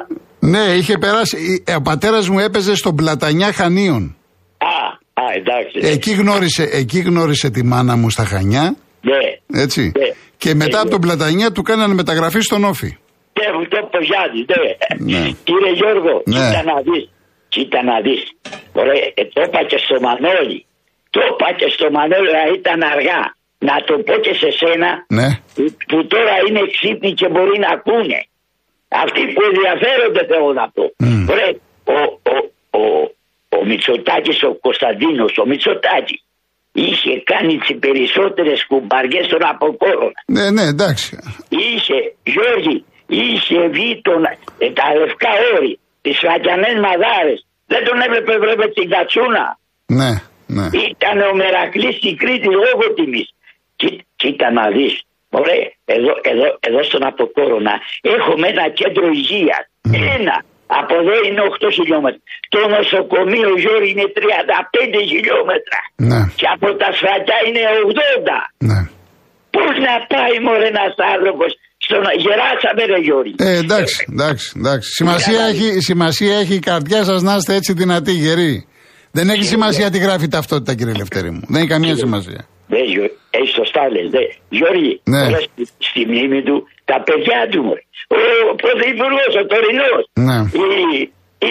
Ναι, 0.51 0.59
είχε 0.77 0.97
περάσει. 0.97 1.63
ε, 1.67 1.75
Ο 1.75 1.81
πατέρας 1.81 2.29
μου 2.29 2.39
έπαιζε 2.39 2.75
στον 2.75 2.95
Πλατανιά 2.95 3.51
Χανίων. 3.53 4.15
Α, 4.57 4.75
α, 5.23 5.25
εντάξει. 5.35 5.91
Εκεί 5.93 6.11
γνώρισε, 6.11 6.63
εκεί 6.71 6.99
γνώρισε 6.99 7.49
τη 7.49 7.63
μάνα 7.63 7.95
μου 7.95 8.09
στα 8.09 8.23
Χανιά. 8.25 8.75
Ναι. 9.01 9.59
Έτσι. 9.61 9.81
Ναι. 9.97 10.07
Και 10.37 10.53
μετά 10.55 10.77
Ε, 10.77 10.81
από 10.81 10.89
τον 10.89 11.01
Πλατανιά 11.01 11.51
του 11.51 11.61
κάνανε 11.61 11.93
μεταγραφή 11.93 12.39
στον 12.39 12.63
Όφη. 12.63 12.91
Ναι, 13.39 13.47
μου 13.57 13.67
το 13.67 13.77
είπε 13.81 13.97
ο 14.01 14.03
Γιάννης, 14.09 14.45
ναι. 14.51 14.71
Ναι. 15.13 15.23
Κύριε 15.47 15.71
Γιώργο, 15.79 16.13
Ναι. 16.25 16.35
κοίτα 16.45 16.61
να 16.71 16.75
δεις. 16.87 17.05
Κοίτα 17.53 17.79
να 17.89 17.95
δεις. 18.05 18.21
Ωραία, 18.81 18.99
ε, 19.19 19.21
το 19.33 19.39
είπα 19.45 19.59
και 19.69 19.77
στο 19.85 19.95
Μανώλη. 20.05 20.59
Το 21.13 21.19
είπα 21.29 21.47
και 21.59 21.67
στο 21.75 21.85
Μανώλη, 21.95 22.29
αλλά 22.31 22.45
ήταν 22.59 22.79
αργά. 22.93 23.21
Να 23.69 23.75
το 23.87 23.93
πω 24.07 24.13
και 24.25 24.33
σε 24.41 24.49
σένα, 24.59 24.89
Ναι. 25.17 25.27
που, 25.55 25.61
που 25.89 25.97
τώρα 26.13 26.33
είναι 26.47 26.61
ξύπνοι 26.75 27.11
και 27.19 27.27
μπορεί 27.33 27.55
να 27.65 27.69
ακούνε. 27.77 28.19
Αυτοί 29.03 29.21
που 29.33 29.41
ενδιαφέρονται 29.49 30.21
θέλω 30.31 30.53
να 30.61 30.65
πω. 30.75 30.83
Μμ. 30.97 31.29
Ωραία, 31.33 31.49
ο, 31.97 31.99
ο, 32.33 32.35
ο, 32.79 32.81
ο 33.57 33.65
Μητσοτάκης, 33.69 34.43
ο 34.49 34.51
Κωνσταντίνος, 34.65 35.31
ο 35.41 35.45
Μητσοτάκης, 35.51 36.21
είχε 36.71 37.13
κάνει 37.31 37.53
τις 37.57 37.77
περισσότερες 37.85 38.59
κουμπαριές 38.69 39.27
των 39.27 39.41
αποκόρων. 39.51 40.11
Ναι, 40.35 40.45
ναι, 40.55 40.61
εντάξει. 40.73 41.11
Είχε, 41.49 41.97
Γιώργη, 42.33 42.85
είχε 43.07 43.67
βγει 43.75 44.01
τον, 44.07 44.21
ε, 44.57 44.71
τα 44.79 44.85
λευκά 44.99 45.31
όρη, 45.55 45.79
τις 46.01 46.17
φακιανές 46.25 46.75
μαδάρες. 46.85 47.39
Δεν 47.71 47.81
τον 47.87 47.97
έβλεπε, 48.05 48.33
βλέπε 48.43 48.65
την 48.77 48.89
κατσούνα. 48.89 49.45
Ναι, 49.99 50.11
ναι. 50.55 50.65
Ήταν 50.89 51.17
ο 51.29 51.33
Μερακλής 51.41 51.95
στην 51.95 52.17
Κρήτη 52.17 52.47
λόγω 52.65 52.85
τιμής. 52.95 53.29
Κοί- 53.75 54.01
Κοίτα 54.15 54.51
να 54.51 54.65
δεις. 54.75 54.95
Ωραία, 55.39 55.65
εδώ, 55.95 56.11
εδώ, 56.31 56.47
εδώ 56.67 56.79
στον 56.89 57.03
Αποκόρονα 57.09 57.75
έχουμε 58.17 58.45
ένα 58.53 58.65
κέντρο 58.79 59.05
υγείας. 59.19 59.63
Ένα. 60.17 60.35
Από 60.81 60.93
εδώ 61.01 61.13
είναι 61.27 61.41
8 61.51 61.77
χιλιόμετρα. 61.77 62.21
Το 62.53 62.59
νοσοκομείο 62.75 63.49
Γιώργη 63.63 63.89
είναι 63.93 64.07
35 64.17 64.99
χιλιόμετρα. 65.11 65.79
Ναι, 66.09 66.21
Και 66.39 66.47
από 66.55 66.67
τα 66.81 66.89
σφακιά 66.97 67.37
είναι 67.47 67.61
80. 67.91 68.39
ναι. 68.69 68.79
Πώς 69.55 69.73
να 69.87 69.93
πάει 70.13 70.35
μωρέ 70.45 70.67
ένας 70.73 70.93
άνθρωπος 71.13 71.49
στον 71.85 72.01
γεράσαμε 72.23 72.81
ρε 72.91 72.99
Γιώργη. 73.07 73.35
Ε, 73.49 73.57
εντάξει, 73.63 73.97
εντάξει, 74.13 74.45
εντάξει. 74.59 74.87
Σημασία 74.99 75.41
έχει, 75.51 75.67
σημασία 75.89 76.33
έχει 76.43 76.55
η 76.61 76.63
καρδιά 76.69 77.03
σας 77.03 77.21
να 77.21 77.35
είστε 77.35 77.53
έτσι 77.59 77.73
δυνατοί, 77.73 78.11
γεροί. 78.11 78.67
Δεν 79.11 79.29
έχει 79.29 79.43
σημασία 79.43 79.89
τι 79.89 79.97
γράφει 79.97 80.23
η 80.23 80.27
ταυτότητα, 80.27 80.73
κύριε 80.75 80.93
Λευτέρη 80.93 81.31
μου. 81.31 81.41
Δεν 81.47 81.57
έχει 81.61 81.67
καμία 81.75 81.95
σημασία. 81.95 82.41
Ναι, 82.73 82.81
Γιώ- 82.91 83.13
έχει 83.37 83.51
σωστά 83.59 83.83
λες, 83.93 84.07
ναι. 84.15 84.23
Γιώργη, 84.57 84.93
Ναι. 85.13 85.21
τώρα 85.25 85.39
στη, 85.47 85.63
στη 85.87 86.01
μνήμη 86.09 86.39
του 86.47 86.57
τα 86.89 86.97
παιδιά 87.07 87.39
του 87.51 87.59
μωρέ. 87.67 87.83
Ο 88.51 88.55
πρωθυπουργός, 88.63 89.31
ο 89.41 89.43
τωρινός. 89.51 90.03
Ναι. 90.27 90.37
Η, 90.63 90.67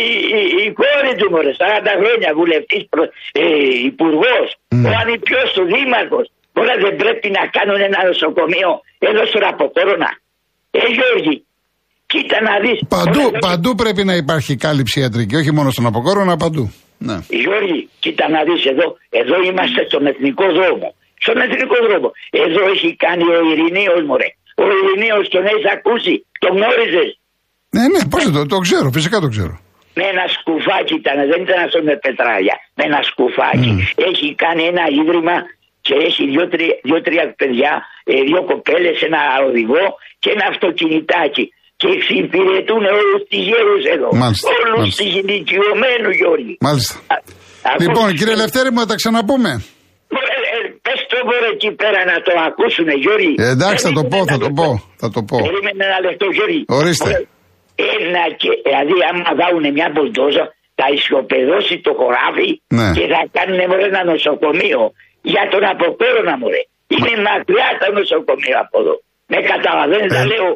η, 0.00 0.02
η, 0.38 0.40
η 0.64 0.66
κόρη 0.80 1.12
του 1.20 1.28
μωρέ, 1.32 1.52
40 1.62 1.92
χρόνια 2.00 2.30
βουλευτής, 2.38 2.82
προ, 2.92 3.02
ε, 3.42 3.44
υπουργός. 3.90 4.46
Ναι. 4.80 4.88
Ο 4.88 4.92
ανυπιός 5.02 5.48
του 5.56 5.64
δήμαρχος. 5.72 6.26
Τώρα 6.56 6.72
δεν 6.84 6.94
πρέπει 7.02 7.28
να 7.38 7.42
κάνουν 7.56 7.78
ένα 7.88 7.98
νοσοκομείο 8.08 8.70
εδώ 9.08 9.22
στον 9.30 9.44
Αποκόρονα. 9.52 10.10
Ε, 10.70 10.78
Γιώργη, 10.96 11.34
κοίτα 12.10 12.38
να 12.48 12.54
δεις. 12.64 12.78
Παντού, 12.96 13.22
Τώρα, 13.26 13.38
παντού 13.46 13.70
πρέπει 13.82 14.02
να 14.10 14.14
υπάρχει 14.22 14.52
κάλυψη 14.56 15.00
ιατρική, 15.00 15.34
όχι 15.36 15.52
μόνο 15.56 15.70
στον 15.70 15.86
Αποκόρονα, 15.86 16.36
παντού. 16.36 16.64
Ναι. 17.08 17.16
Γιώργη, 17.42 17.88
κοίτα 18.02 18.24
να 18.34 18.40
δεις 18.48 18.62
εδώ, 18.72 18.86
εδώ 19.20 19.36
είμαστε 19.48 19.80
στον 19.88 20.06
εθνικό 20.06 20.44
δρόμο. 20.58 20.88
Στον 21.24 21.36
εθνικό 21.44 21.76
δρόμο. 21.86 22.08
Εδώ 22.44 22.62
έχει 22.74 22.88
κάνει 23.04 23.24
ο 23.36 23.40
Ειρηνίος 23.50 24.00
μωρέ. 24.08 24.28
Ο 24.64 24.64
Ειρηνίος 24.78 25.24
τον 25.34 25.44
έχεις 25.50 25.66
ακούσει, 25.76 26.14
τον 26.42 26.50
γνώριζες. 26.56 27.10
Ναι, 27.76 27.84
ναι, 27.92 28.00
πώς 28.12 28.22
δεν 28.24 28.32
το, 28.36 28.40
το 28.54 28.58
ξέρω, 28.66 28.88
φυσικά 28.96 29.16
το 29.24 29.28
ξέρω. 29.34 29.54
Με 29.98 30.04
ένα 30.12 30.24
σκουφάκι 30.36 30.94
ήταν, 31.02 31.16
δεν 31.32 31.40
ήταν 31.46 31.58
αυτό 31.66 31.78
με 31.88 31.94
πετράλια. 32.04 32.56
Με 32.76 32.82
ένα 32.88 33.00
σκουφάκι. 33.10 33.70
Έχει 34.08 34.26
κάνει 34.44 34.62
ένα 34.72 34.84
ίδρυμα 35.00 35.36
και 35.86 35.94
έχει 36.08 36.22
δύο-τρία 36.32 36.74
δύο, 36.88 36.98
τρία 37.06 37.24
παιδιά, 37.40 37.72
ε, 38.12 38.14
δύο 38.28 38.40
κοπέλες, 38.50 38.96
ένα 39.08 39.20
οδηγό 39.48 39.84
και 40.22 40.30
ένα 40.36 40.44
αυτοκινητάκι. 40.52 41.44
Και 41.80 41.88
εξυπηρετούν 41.96 42.82
όλους 43.00 43.20
τις 43.30 43.42
γέρους 43.48 43.82
εδώ. 43.96 44.08
Μάλιστα, 44.22 44.48
Όλους 44.54 44.78
μάλιστα. 44.78 45.02
τις 45.02 45.12
ηλικιωμένους 45.20 46.14
Γιώργη. 46.20 46.54
Μάλιστα. 46.66 46.94
Α, 47.12 47.16
ακούς- 47.62 47.86
Λοιπόν, 47.86 48.06
κύριε 48.18 48.34
Λευτέρη 48.42 48.70
μου, 48.72 48.78
θα 48.78 48.86
τα 48.86 48.94
ξαναπούμε. 48.94 49.50
Μωρέ, 51.26 51.48
ε, 51.48 51.48
Πες 51.48 51.48
το 51.48 51.48
μωρέ 51.48 51.48
εκεί 51.56 51.70
πέρα 51.82 52.00
να 52.12 52.16
το 52.26 52.32
ακούσουνε 52.48 52.94
Γιώργη. 53.04 53.32
Ε, 53.44 53.48
εντάξει, 53.56 53.82
θα 53.88 53.92
το 53.98 54.02
πω, 54.12 54.18
Περίμενε 54.18 54.30
θα 54.32 54.36
ένα 54.38 54.42
το 54.44 54.48
λεπτό. 54.48 54.64
πω, 54.66 54.70
θα 55.02 55.08
το 55.14 55.20
πω. 55.28 55.36
Περίμενε 55.46 55.80
ένα 55.90 55.98
λεπτό 56.08 56.26
Γιώργη. 56.36 56.60
Ορίστε. 56.80 57.10
Μωρέ, 57.12 57.22
Ένα 57.96 58.22
και, 58.40 58.50
δηλαδή 58.66 58.94
άμα 59.08 59.30
βάλουν 59.40 59.64
μια 59.78 59.88
μπουλντόζα 59.92 60.44
θα 60.78 60.86
ισοπεδώσει 60.98 61.74
το 61.86 61.90
χωράφι 61.98 62.48
Ναι. 62.78 62.88
και 62.96 63.04
θα 63.12 63.20
κάνουν 63.36 63.58
μωρέ 63.70 63.86
ένα 63.92 64.02
νοσοκομείο 64.10 64.80
για 65.32 65.42
τον 65.52 65.62
αποκόρονα 65.72 66.34
μωρέ. 66.42 66.62
Είναι 66.94 67.12
μακριά 67.28 67.68
το 67.80 67.86
νοσοκομείο 67.98 68.56
από 68.64 68.76
εδώ. 68.82 68.94
Με 69.32 69.38
καταλαβαίνεις 69.52 70.10
Ε, 70.14 70.18
να 70.18 70.24
λέω. 70.32 70.48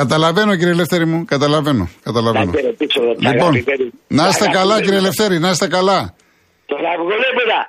Καταλαβαίνω, 0.00 0.52
κύριε 0.58 0.76
Λευτέρη 0.80 1.06
μου, 1.10 1.18
καταλαβαίνω. 1.34 1.84
καταλαβαίνω. 2.08 2.50
Να 2.52 2.58
χαιρετήσω 2.60 2.98
εδώ 3.02 3.12
τα 3.14 3.18
Λοιπόν, 3.28 3.50
αγαπημένη- 3.54 3.90
να 4.18 4.24
είστε 4.28 4.44
τα 4.44 4.50
καλά, 4.50 4.60
αγαπημένη- 4.60 4.84
κύριε 4.84 5.00
Λευτέρη, 5.06 5.36
να 5.44 5.50
είστε 5.50 5.66
καλά. 5.76 5.98
Τον 6.70 6.78
αυγολέμονα. 6.92 7.60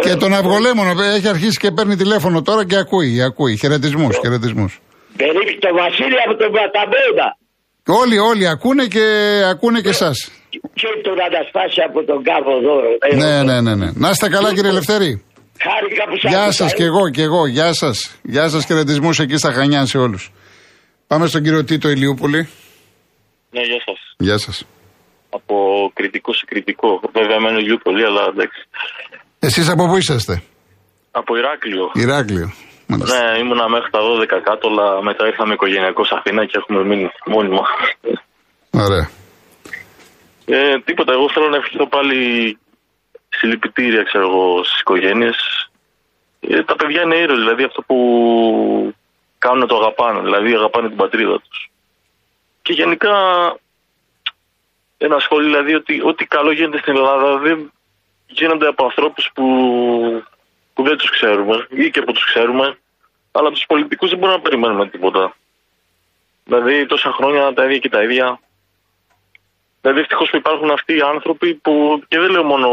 Και 0.00 0.14
τον 0.14 0.34
Αυγολέμονο 0.34 1.02
ε, 1.02 1.14
έχει 1.14 1.28
αρχίσει 1.28 1.58
και 1.58 1.70
παίρνει 1.70 1.96
τηλέφωνο 1.96 2.42
τώρα 2.42 2.66
και 2.66 2.76
ακούει, 2.76 3.22
ακούει. 3.22 3.56
Χαιρετισμούς, 3.56 4.16
χαιρετισμούς. 4.22 4.80
Περίπου 5.16 5.58
το 5.58 5.68
Βασίλη 5.74 6.18
από 6.26 6.36
τον 6.36 6.50
Παταμπόντα. 6.52 7.28
Όλοι, 8.02 8.18
όλοι 8.18 8.48
ακούνε 8.48 8.86
και 8.86 9.04
ακούνε 9.48 9.80
και 9.80 9.88
εσάς. 9.88 10.30
Και 10.50 10.86
τον 11.02 11.16
αντασπάσει 11.26 11.80
από 11.88 12.04
τον 12.04 12.22
κάβο 12.22 12.60
δώρο. 12.60 12.88
Ε, 12.98 13.16
Ναι, 13.16 13.42
ναι, 13.42 13.60
ναι, 13.60 13.74
ναι. 13.74 13.90
Να 13.94 14.10
είστε 14.10 14.28
καλά, 14.28 14.54
κύριε 14.54 14.70
Λευτέρη. 14.70 15.24
Χάρηκα 15.62 16.04
που 16.10 16.16
σας 16.18 16.30
Γεια 16.30 16.42
άκουσα, 16.42 16.62
σας 16.62 16.72
ε. 16.72 16.76
και 16.76 16.84
εγώ, 16.84 17.10
και 17.10 17.22
εγώ. 17.22 17.46
Γεια 17.46 17.72
σας. 17.72 18.16
Γεια 18.22 18.48
σας, 18.48 18.64
χαιρετισμούς 18.64 19.18
εκεί 19.18 19.36
στα 19.36 19.52
Χανιά 19.52 19.86
σε 19.86 19.98
όλους. 19.98 20.32
Πάμε 21.06 21.26
στον 21.26 21.42
κύριο 21.42 21.64
Τίτο 21.64 21.88
Ηλιούπολη. 21.88 22.48
Ναι, 23.50 23.60
γεια 23.60 23.80
σας. 23.86 23.98
Γεια 24.18 24.38
σας. 24.38 24.64
Από 25.30 25.54
κριτικό 25.94 26.32
σε 26.32 26.44
κριτικό. 26.46 27.00
Βέβαια, 27.12 27.38
μένω 27.40 27.58
γιου 27.58 27.78
πολύ, 27.82 28.04
αλλά 28.04 28.22
εντάξει. 28.32 28.60
Εσείς 29.46 29.68
από 29.70 29.86
πού 29.86 29.96
είσαστε, 29.96 30.42
Από 31.10 31.36
Ηράκλειο. 31.36 31.90
Ηράκλειο. 31.94 32.52
Μάλιστα. 32.86 33.14
Ναι, 33.16 33.38
ήμουνα 33.38 33.68
μέχρι 33.68 33.90
τα 33.90 34.00
12 34.00 34.40
κάτω, 34.48 34.68
αλλά 34.68 35.02
μετά 35.02 35.26
ήρθαμε 35.26 35.52
οικογενειακό 35.54 36.02
Αθήνα 36.16 36.46
και 36.46 36.58
έχουμε 36.60 36.84
μείνει 36.84 37.08
μόνιμα. 37.26 37.64
Ωραία. 38.84 39.06
Ε, 40.46 40.78
τίποτα, 40.84 41.12
εγώ 41.12 41.26
θέλω 41.34 41.48
να 41.48 41.56
ευχηθώ 41.56 41.86
πάλι 41.88 42.18
συλληπιτήρια, 43.28 44.02
ξέρω 44.02 44.26
εγώ, 44.30 44.64
στις 44.64 44.80
οικογένειες. 44.80 45.38
Ε, 46.40 46.62
τα 46.62 46.74
παιδιά 46.76 47.02
είναι 47.02 47.16
ήρωες, 47.16 47.38
δηλαδή 47.38 47.64
αυτό 47.64 47.80
που 47.88 47.96
κάνουν 49.38 49.66
το 49.66 49.76
αγαπάνε, 49.76 50.20
δηλαδή 50.20 50.54
αγαπάνε 50.54 50.88
την 50.88 50.96
πατρίδα 50.96 51.36
τους. 51.44 51.70
Και 52.62 52.72
γενικά 52.72 53.14
ένα 54.98 55.18
σχόλιο 55.18 55.48
δηλαδή 55.48 55.74
ότι 55.74 55.94
ό,τι 56.10 56.24
καλό 56.24 56.52
γίνεται 56.52 56.78
στην 56.78 56.96
Ελλάδα 56.96 57.38
δεν 57.38 57.72
γίνονται 58.26 58.66
από 58.66 58.84
ανθρώπους 58.84 59.30
που, 59.34 59.44
που 60.74 60.82
δεν 60.82 60.96
τους 60.96 61.10
ξέρουμε 61.10 61.66
ή 61.70 61.90
και 61.90 62.02
που 62.02 62.12
τους 62.12 62.24
ξέρουμε, 62.24 62.78
αλλά 63.32 63.46
από 63.46 63.56
τους 63.56 63.66
πολιτικούς 63.66 64.10
δεν 64.10 64.18
μπορούμε 64.18 64.36
να 64.36 64.42
περιμένουμε 64.42 64.88
τίποτα. 64.88 65.36
Δηλαδή 66.44 66.86
τόσα 66.86 67.12
χρόνια 67.12 67.52
τα 67.52 67.64
ίδια 67.64 67.78
και 67.78 67.88
τα 67.88 68.02
ίδια. 68.02 68.40
Δηλαδή 69.80 70.00
ευτυχώ 70.00 70.24
που 70.24 70.36
υπάρχουν 70.36 70.70
αυτοί 70.70 70.96
οι 70.96 71.00
άνθρωποι 71.00 71.54
που 71.54 72.02
και 72.08 72.18
δεν 72.18 72.30
λέω 72.30 72.44
μόνο 72.44 72.68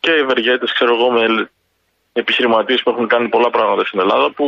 και 0.00 0.12
ευεργέτες, 0.12 0.72
ξέρω 0.72 0.94
εγώ, 0.94 1.10
με 1.10 1.50
επιχειρηματίες 2.12 2.82
που 2.82 2.90
έχουν 2.90 3.06
κάνει 3.06 3.28
πολλά 3.28 3.50
πράγματα 3.50 3.84
στην 3.84 4.00
Ελλάδα 4.00 4.30
που 4.30 4.46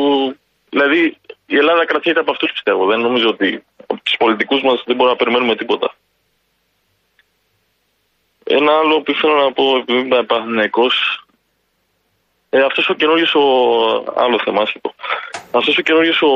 δηλαδή 0.70 1.16
η 1.46 1.56
Ελλάδα 1.56 1.84
κρατιέται 1.84 2.20
από 2.20 2.30
αυτούς 2.30 2.52
πιστεύω. 2.52 2.86
Δεν 2.86 3.00
νομίζω 3.00 3.28
ότι 3.28 3.64
από 3.86 4.00
τους 4.02 4.16
πολιτικούς 4.16 4.62
μας 4.62 4.82
δεν 4.86 4.96
μπορούμε 4.96 5.16
να 5.16 5.24
περιμένουμε 5.24 5.56
τίποτα. 5.56 5.94
Ένα 8.44 8.72
άλλο 8.80 8.94
που 9.02 9.10
ήθελα 9.14 9.36
να 9.44 9.52
πω, 9.56 9.64
επειδή 9.80 9.98
είμαι 10.04 10.22
Παναθυναϊκό, 10.30 10.86
ε, 12.54 12.58
αυτός 12.68 12.88
ο 12.92 12.94
καινούριο 13.00 13.28
ο. 13.42 13.46
Άλλο 14.24 14.36
θέμα, 14.44 14.62
πω. 14.82 14.94
Αυτός 15.58 15.74
ο 15.78 15.82
καινούριο 15.86 16.14
ο 16.32 16.34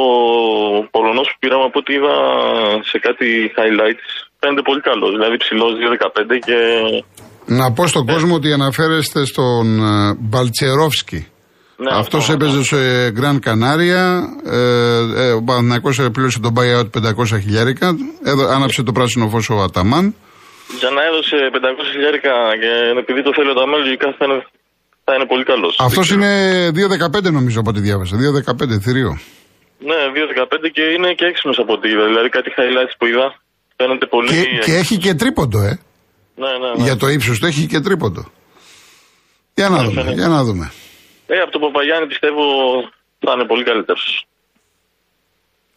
Πολωνός 0.95 1.27
που 1.31 1.39
πήραμε 1.39 1.65
από 1.65 1.79
ό,τι 1.79 1.93
είδα 1.95 2.15
σε 2.91 2.99
κάτι 3.07 3.27
highlights 3.57 4.09
φαίνεται 4.41 4.63
πολύ 4.69 4.81
καλός. 4.89 5.11
Δηλαδή 5.17 5.37
ψηλός 5.37 5.73
2-15 5.81 6.39
και. 6.47 6.59
Να 7.59 7.73
πω 7.73 7.87
στον 7.87 8.07
κόσμο 8.07 8.35
ότι 8.35 8.53
αναφέρεστε 8.53 9.25
στον 9.25 9.67
ε, 9.85 10.15
Μπαλτσερόφσκι. 10.19 11.27
Ναι, 11.77 11.91
Αυτός 11.93 12.21
αυτό, 12.21 12.33
έπαιζε 12.33 12.63
σε 12.65 13.11
Γκραν 13.11 13.41
Κανάρια. 13.41 14.23
Ε, 14.45 14.59
ε, 15.23 15.33
ο 15.33 15.43
Παναθυναϊκό 15.43 15.91
πλήρωσε 16.13 16.41
τον 16.41 16.55
buyout 16.57 16.91
500 17.25 17.41
χιλιάρικα. 17.43 17.97
Έδω, 18.25 18.47
άναψε 18.47 18.83
το 18.83 18.93
πράσινο 18.93 19.29
φως 19.29 19.51
ο 19.51 19.63
Αταμάν. 19.63 20.15
Για 20.81 20.91
να 20.91 21.01
έδωσε 21.09 21.37
500 21.53 21.59
χιλιάρικα 21.93 22.33
και 22.63 22.71
επειδή 23.03 23.23
το 23.23 23.33
θέλει 23.37 23.51
ο 23.51 23.55
Ταμέλ, 23.55 23.81
λογικά 23.81 24.15
θα 24.19 24.25
είναι, 24.27 24.39
θα 25.05 25.13
είναι 25.15 25.27
πολύ 25.33 25.45
καλός. 25.45 25.77
Αυτός 25.79 26.11
είναι 26.11 26.31
2-15 26.69 27.33
νομίζω 27.39 27.61
από 27.61 27.71
ό,τι 27.71 27.81
διάβασα. 27.81 28.17
2-15 28.17 28.81
θηρίο. 28.85 29.13
Ναι, 29.79 29.99
2-15 30.65 30.71
και 30.73 30.83
είναι 30.95 31.13
και 31.19 31.25
έξυπνος 31.25 31.59
από 31.59 31.73
ό,τι 31.73 31.89
είδα. 31.89 32.05
Δηλαδή 32.07 32.29
κάτι 32.29 32.51
highlights 32.57 32.95
που 32.99 33.07
είδα 33.07 33.27
φαίνεται 33.77 34.07
πολύ. 34.07 34.29
Και, 34.29 34.59
και 34.65 34.75
έχει 34.83 34.97
και 34.99 35.15
τρίποντο, 35.15 35.59
ε. 35.63 35.79
Ναι, 36.43 36.51
ναι, 36.63 36.71
ναι. 36.77 36.83
Για 36.83 36.97
το 36.97 37.07
ύψος 37.09 37.39
του 37.39 37.47
έχει 37.47 37.67
και 37.67 37.81
τρίποντο. 37.81 38.33
Για 39.55 39.69
να 39.69 39.83
δούμε, 39.85 40.13
για 40.13 40.29
να 40.29 40.45
δούμε. 40.45 40.73
Ε, 41.27 41.39
από 41.39 41.51
τον 41.51 41.61
Παπαγιάννη 41.61 42.07
πιστεύω 42.07 42.43
θα 43.19 43.33
είναι 43.35 43.47
πολύ 43.47 43.65
καλύτερος. 43.65 44.27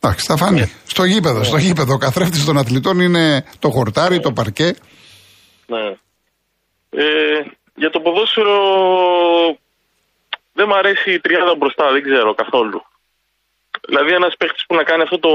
Εντάξει, 0.01 0.25
θα 0.25 0.37
φανεί. 0.37 0.71
Στο 0.85 1.03
γήπεδο, 1.03 1.43
στο 1.43 1.57
γήπεδο. 1.57 1.93
Ο 1.93 1.97
καθρέφτης 1.97 2.45
των 2.45 2.57
αθλητών 2.57 2.99
είναι 2.99 3.45
το 3.59 3.69
χορτάρι, 3.69 4.19
το 4.19 4.31
παρκέ. 4.31 4.75
Ναι. 5.67 5.85
Ε, 6.89 7.39
για 7.75 7.89
το 7.89 7.99
ποδόσφαιρο 7.99 8.57
δεν 10.53 10.65
μου 10.69 10.75
αρέσει 10.75 11.13
η 11.13 11.19
τριάδα 11.19 11.55
μπροστά, 11.55 11.91
δεν 11.91 12.03
ξέρω 12.03 12.33
καθόλου. 12.33 12.81
Δηλαδή 13.87 14.11
ένας 14.11 14.35
παίχτης 14.37 14.65
που 14.67 14.75
να 14.75 14.83
κάνει 14.83 15.01
αυτό 15.01 15.19
το, 15.19 15.33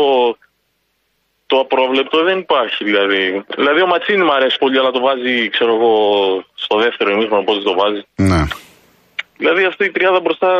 το 1.46 1.58
απρόβλεπτο 1.58 2.22
δεν 2.22 2.38
υπάρχει 2.38 2.84
δηλαδή. 2.84 3.44
Δηλαδή 3.56 3.80
ο 3.82 3.86
Ματσίνη 3.86 4.24
μου 4.24 4.32
αρέσει 4.32 4.58
πολύ, 4.58 4.78
αλλά 4.78 4.90
το 4.90 5.00
βάζει, 5.00 5.48
ξέρω 5.48 5.74
εγώ, 5.74 5.94
στο 6.54 6.76
δεύτερο 6.78 7.10
ημίχρονο 7.10 7.44
πότε 7.44 7.60
το 7.60 7.74
βάζει. 7.74 8.02
Ναι. 8.16 8.42
Δηλαδή 9.36 9.64
αυτή 9.64 9.84
η 9.84 9.90
τριάδα 9.90 10.20
μπροστά 10.20 10.50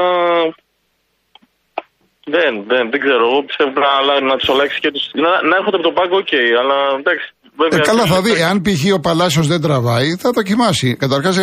δεν, 2.35 2.53
δεν, 2.71 2.83
δεν 2.93 3.00
ξέρω. 3.05 3.23
Εγώ 3.31 3.41
πιστεύω 3.49 3.71
να, 3.85 3.91
αλλα- 4.00 4.25
να 4.31 4.37
τους 4.38 4.49
αλλάξει 4.53 4.76
και 4.85 4.91
του. 4.95 5.00
Να, 5.25 5.31
να 5.49 5.55
έρχονται 5.59 5.79
από 5.81 5.87
τον 5.88 5.95
πάγκο, 5.99 6.17
οκ, 6.23 6.33
αλλά 6.61 6.76
εντάξει. 7.03 7.26
Ε, 7.47 7.49
Βέβαια, 7.62 7.79
καλά, 7.91 8.05
θα 8.12 8.19
δει. 8.25 8.33
Εάν 8.45 8.57
π.χ. 8.64 8.83
ο 8.99 9.00
Παλάσιος 9.07 9.47
δεν 9.53 9.61
τραβάει, 9.67 10.09
θα 10.23 10.31
δοκιμάσει. 10.38 10.88
Καταρχάς 11.03 11.37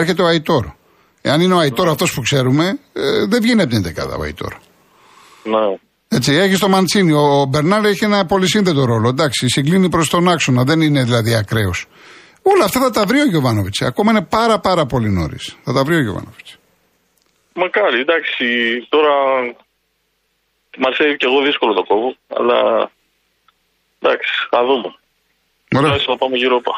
έρχεται 0.00 0.22
ο 0.22 0.26
Αϊτόρ. 0.26 0.64
Εάν 1.22 1.40
είναι 1.40 1.54
ο 1.54 1.58
Αϊτόρ 1.58 1.88
αυτός 1.88 2.12
που 2.14 2.20
ξέρουμε, 2.20 2.64
ε, 2.92 3.26
δεν 3.30 3.38
βγαίνει 3.42 3.62
από 3.62 3.70
την 3.70 3.82
δεκάδα 3.82 4.14
ο 4.16 4.22
Αϊτόρ. 4.22 4.52
Ναι. 5.42 5.64
Έτσι, 6.08 6.34
έχει 6.34 6.58
το 6.58 6.68
Μαντσίνη. 6.68 7.12
Ο 7.12 7.44
Μπερνάρ 7.48 7.84
έχει 7.84 8.04
ένα 8.04 8.26
πολυσύνθετο 8.26 8.84
ρόλο. 8.84 9.08
Εντάξει, 9.08 9.48
συγκλίνει 9.48 9.88
προς 9.88 10.08
τον 10.10 10.28
άξονα, 10.28 10.64
δεν 10.64 10.80
είναι 10.80 11.02
δηλαδή 11.02 11.34
ακραίος. 11.34 11.86
Όλα 12.42 12.64
αυτά 12.64 12.80
θα 12.80 12.90
τα 12.90 13.04
βρει 13.04 13.20
ο 13.20 13.24
Γιωβάνοβιτς. 13.26 13.80
Ακόμα 13.82 14.10
είναι 14.10 14.26
πάρα 14.30 14.58
πάρα 14.60 14.86
πολύ 14.86 15.10
νωρίς. 15.10 15.56
Θα 15.64 15.72
τα 15.72 15.84
βρει 15.84 15.96
ο 15.96 16.00
Γιωβάνοβιτς. 16.02 16.56
Μακάρι, 17.54 17.98
εντάξει, 18.00 18.44
τώρα 18.88 19.14
Μαρσέη 20.82 21.16
και 21.20 21.26
εγώ 21.30 21.38
δύσκολο 21.48 21.72
το 21.78 21.82
κόβω, 21.90 22.10
αλλά 22.38 22.58
εντάξει, 24.02 24.30
θα 24.52 24.60
δούμε. 24.68 24.88
Ωραία. 25.76 25.82
Τουλάχιστον 25.82 26.12
θα 26.14 26.20
πάμε 26.22 26.36
γύρω 26.42 26.60
πά. 26.60 26.74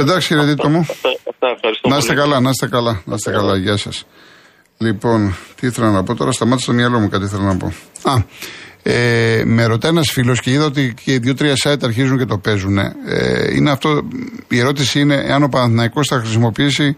Εντάξει, 0.00 0.28
κύριε 0.28 0.44
Δίτο 0.44 0.68
μου. 0.68 0.78
Αυτά, 0.94 1.08
αυτά, 1.32 1.46
ευχαριστώ 1.56 1.88
Να 1.88 1.96
είστε 1.96 2.12
πολύ. 2.14 2.20
καλά, 2.22 2.40
να 2.40 2.50
είστε 2.50 2.66
καλά. 2.68 3.02
Να 3.04 3.14
είστε 3.14 3.30
καλά, 3.30 3.56
γεια 3.56 3.76
σας. 3.76 4.06
Λοιπόν, 4.78 5.36
τι 5.56 5.66
ήθελα 5.66 5.90
να 5.90 6.02
πω 6.02 6.14
τώρα, 6.14 6.32
σταμάτησα 6.32 6.64
στο 6.66 6.72
μυαλό 6.78 6.98
μου 6.98 7.08
κάτι 7.08 7.24
ήθελα 7.24 7.42
να 7.42 7.56
πω. 7.56 7.66
Α, 8.02 8.14
ε, 8.82 9.42
με 9.44 9.64
ρωτάει 9.64 9.90
ένας 9.90 10.10
φίλος 10.10 10.40
και 10.40 10.50
είδα 10.50 10.64
ότι 10.64 10.94
και 11.04 11.18
δύο-τρία 11.18 11.54
site 11.64 11.82
αρχίζουν 11.82 12.18
και 12.18 12.24
το 12.24 12.38
παίζουν. 12.38 12.78
Ε, 12.78 12.92
είναι 13.54 13.70
αυτό, 13.70 14.08
η 14.48 14.58
ερώτηση 14.58 15.00
είναι 15.00 15.14
εάν 15.14 15.42
ο 15.42 15.48
Παναθηναϊκός 15.48 16.06
θα 16.08 16.18
χρησιμοποιήσει 16.18 16.96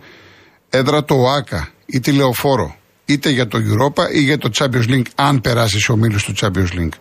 έδρα 0.71 1.05
το 1.05 1.15
ΟΑΚΑ 1.15 1.69
ή 1.87 2.01
τη 2.01 2.13
Λεωφόρο, 2.13 2.77
είτε 3.05 3.31
για 3.31 3.49
το 3.49 3.59
Europa 3.59 4.15
ή 4.15 4.21
για 4.21 4.39
το 4.39 4.51
Champions 4.55 4.89
League, 4.89 5.07
αν 5.15 5.41
περάσεις 5.41 5.85
σε 5.85 5.93
ομίλου 5.93 6.19
του 6.25 6.35
Champions 6.41 6.79
League. 6.79 6.97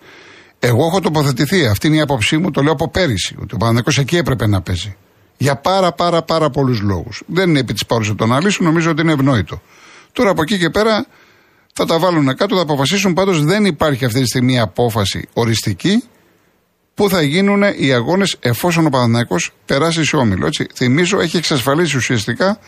Εγώ 0.60 0.86
έχω 0.86 1.00
τοποθετηθεί, 1.00 1.66
αυτή 1.66 1.88
είναι 1.88 1.96
η 1.96 2.02
άποψή 2.02 2.38
μου, 2.38 2.52
το 2.52 2.62
λέω 2.62 2.72
από 2.72 2.90
πέρυσι, 2.90 3.36
ότι 3.42 3.54
ο 3.54 3.58
Παναθηναϊκός 3.58 3.98
εκεί 3.98 4.18
έπρεπε 4.18 4.48
να 4.48 4.62
παίζει. 4.62 4.96
Για 5.38 5.56
πάρα 5.56 5.92
πάρα 5.92 6.22
πάρα 6.22 6.50
πολλούς 6.50 6.82
λόγους. 6.82 7.24
Δεν 7.26 7.50
είναι 7.50 7.60
επί 7.60 7.74
της 7.74 7.86
παρούσα 7.86 8.16
των 8.16 8.32
αναλύσεων, 8.32 8.70
νομίζω 8.70 8.92
ότι 8.92 9.02
είναι 9.02 9.12
ευνόητο. 9.12 9.62
Τώρα 10.12 10.30
από 10.30 10.42
εκεί 10.42 10.58
και 10.58 10.70
πέρα 10.70 11.06
θα 11.74 11.86
τα 11.86 12.00
βάλουν 12.00 12.36
κάτω, 12.36 12.56
θα 12.56 12.62
αποφασίσουν. 12.62 13.14
Πάντως 13.14 13.44
δεν 13.44 13.66
υπάρχει 13.66 14.06
αυτή 14.06 14.20
τη 14.22 14.26
στιγμή 14.26 14.60
απόφαση 14.60 15.28
οριστική 15.34 16.04
που 16.94 17.10
θα 17.10 17.22
γίνουν 17.22 17.64
οι 17.78 17.94
αγώνες 17.94 18.38
εφόσον 18.40 18.86
ο 18.86 18.90
Παναθηναϊκός 18.90 19.52
περάσει 19.66 20.06
σε 20.06 20.16
όμιλο. 20.16 20.46
Έτσι. 20.46 20.68
Θυμίζω 20.74 21.20
έχει 21.20 21.38
εξασφαλίσει 21.38 21.98
ουσιαστικά 21.98 22.60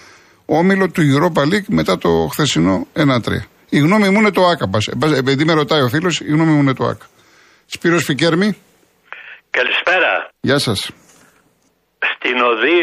όμιλο 0.46 0.90
του 0.92 1.02
Europa 1.14 1.42
League 1.42 1.68
μετά 1.68 1.98
το 1.98 2.10
χθεσινό 2.32 2.88
1-3. 2.96 3.00
Η 3.70 3.80
γνώμη 3.80 4.10
μου 4.10 4.20
είναι 4.20 4.32
το 4.32 4.46
ΑΚΑ. 4.46 4.68
πας. 4.70 4.88
Ε, 4.88 4.94
πας, 5.00 5.12
Επειδή 5.18 5.46
με 5.46 5.54
ρωτάει 5.54 5.82
ο 5.82 5.88
φίλος, 5.90 6.20
η 6.20 6.26
γνώμη 6.26 6.52
μου 6.52 6.62
είναι 6.62 6.74
το 6.74 6.86
ΑΚΑ. 6.86 7.06
Σπύρος 7.66 8.04
Φικέρμη, 8.04 8.58
Καλησπέρα. 9.50 10.30
γεια 10.42 10.58
σας. 10.60 10.80
Στην 12.16 12.38
οδή 12.52 12.80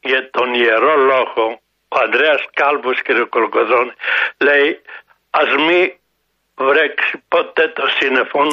για 0.00 0.30
τον 0.30 0.48
Ιερό 0.54 0.94
Λόγο, 1.12 1.44
ο 1.88 1.96
Ανδρέας 2.04 2.42
Κάλβος 2.58 2.98
και 3.04 3.12
ο 3.24 3.28
Κολοκοδρών 3.34 3.86
λέει 4.46 4.70
ας 5.40 5.50
μη 5.66 5.80
βρέξει 6.68 7.14
ποτέ 7.34 7.64
το 7.78 7.84
σύννεφον 7.98 8.48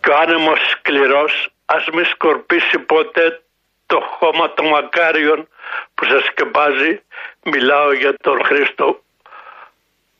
και 0.00 0.08
ο 0.12 0.16
άνεμος 0.22 0.60
σκληρός 0.72 1.32
ας 1.74 1.84
μη 1.94 2.02
σκορπίσει 2.14 2.78
ποτέ 2.92 3.24
το 3.92 4.00
χώμα 4.00 4.52
των 4.54 4.66
μακάριων 4.66 5.48
που 5.94 6.04
σας 6.04 6.22
σκεπάζει. 6.24 7.02
Μιλάω 7.42 7.92
για 7.92 8.14
τον 8.20 8.44
Χρήστο 8.44 9.02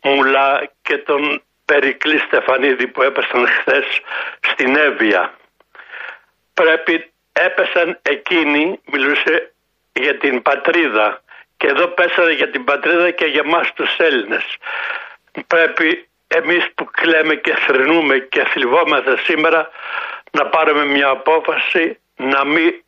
Μουλά 0.02 0.70
και 0.82 0.98
τον 0.98 1.42
Περικλή 1.64 2.18
Στεφανίδη 2.18 2.86
που 2.86 3.02
έπεσαν 3.02 3.46
χθες 3.46 3.86
στην 4.40 4.76
Εύβοια 4.76 5.22
πρέπει 6.54 7.12
έπεσαν 7.32 7.98
εκείνοι, 8.02 8.80
μιλούσε 8.92 9.52
για 9.92 10.18
την 10.18 10.42
πατρίδα 10.42 11.22
και 11.56 11.66
εδώ 11.66 11.86
πέσανε 11.86 12.32
για 12.32 12.50
την 12.50 12.64
πατρίδα 12.64 13.10
και 13.10 13.24
για 13.24 13.44
μας 13.44 13.72
τους 13.72 13.96
Έλληνες. 13.98 14.56
Πρέπει 15.46 16.08
εμείς 16.26 16.64
που 16.74 16.84
κλαίμε 16.84 17.34
και 17.34 17.54
θρυνούμε 17.54 18.18
και 18.18 18.44
θλιβόμαστε 18.44 19.18
σήμερα 19.18 19.70
να 20.30 20.46
πάρουμε 20.46 20.84
μια 20.84 21.08
απόφαση 21.08 21.98
να 22.16 22.44
μην 22.44 22.82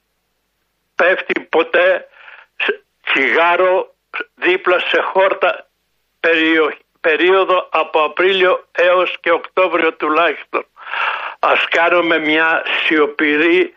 πέφτει 0.94 1.40
ποτέ 1.40 2.08
σ- 2.56 2.80
τσιγάρο 3.04 3.94
δίπλα 4.34 4.78
σε 4.78 5.00
χόρτα 5.00 5.66
περίοδο, 6.20 6.72
περίοδο 7.00 7.68
από 7.70 8.04
Απρίλιο 8.04 8.64
έως 8.72 9.16
και 9.20 9.30
Οκτώβριο 9.30 9.92
τουλάχιστον. 9.94 10.66
Ας 11.38 11.68
κάνουμε 11.68 12.18
μια 12.18 12.62
σιωπηρή 12.86 13.74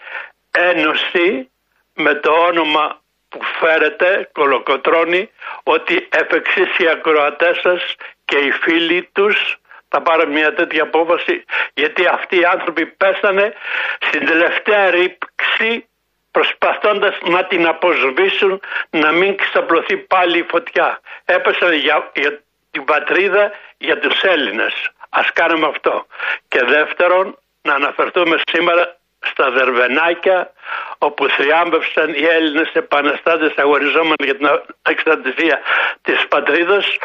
ένωση 0.52 1.50
με 1.94 2.14
το 2.16 2.32
όνομα 2.32 3.02
που 3.30 3.40
φέρετε, 3.60 4.30
Κολοκοτρώνη, 4.32 5.30
ότι 5.64 6.08
εφ' 6.12 6.32
εξής 6.32 6.78
οι 6.78 6.88
ακροατές 6.88 7.58
σας 7.58 7.96
και 8.26 8.38
οι 8.38 8.52
φίλοι 8.52 9.10
τους 9.14 9.58
θα 9.90 10.02
πάρουν 10.02 10.32
μια 10.32 10.54
τέτοια 10.54 10.84
απόφαση 10.84 11.44
γιατί 11.74 12.06
αυτοί 12.08 12.40
οι 12.40 12.46
άνθρωποι 12.46 12.86
πέσανε 12.86 13.54
στην 14.00 14.26
τελευταία 14.26 14.90
ρήψη 14.90 15.88
προσπαθώντας 16.32 17.18
να 17.24 17.46
την 17.46 17.68
αποσβήσουν 17.68 18.62
να 18.90 19.12
μην 19.12 19.38
ξαπλωθεί 19.38 19.98
πάλι 19.98 20.38
η 20.38 20.46
φωτιά. 20.50 21.00
Έπεσαν 21.26 21.74
για, 21.74 22.12
για 22.16 22.42
την 22.72 22.84
πατρίδα, 22.84 23.52
για 23.78 24.00
τους 24.00 24.22
Έλληνες. 24.22 24.74
Ας 25.10 25.34
κάνουμε 25.34 25.68
αυτό. 25.68 26.06
Και 26.48 26.64
δεύτερον, 26.64 27.38
να 27.62 27.74
αναφερθούμε 27.74 28.40
σήμερα 28.52 28.98
στα 29.20 29.52
Δερβενάκια 29.52 30.52
όπου 30.98 31.28
θριάμβευσαν 31.28 32.14
οι 32.14 32.24
Έλληνες 32.24 32.70
επαναστάτες 32.74 33.54
αγοριζόμενοι 33.56 34.24
για 34.24 34.36
την 34.36 34.48
εξαρτησία 34.82 35.60
της 36.02 36.28
πατρίδας 36.28 36.98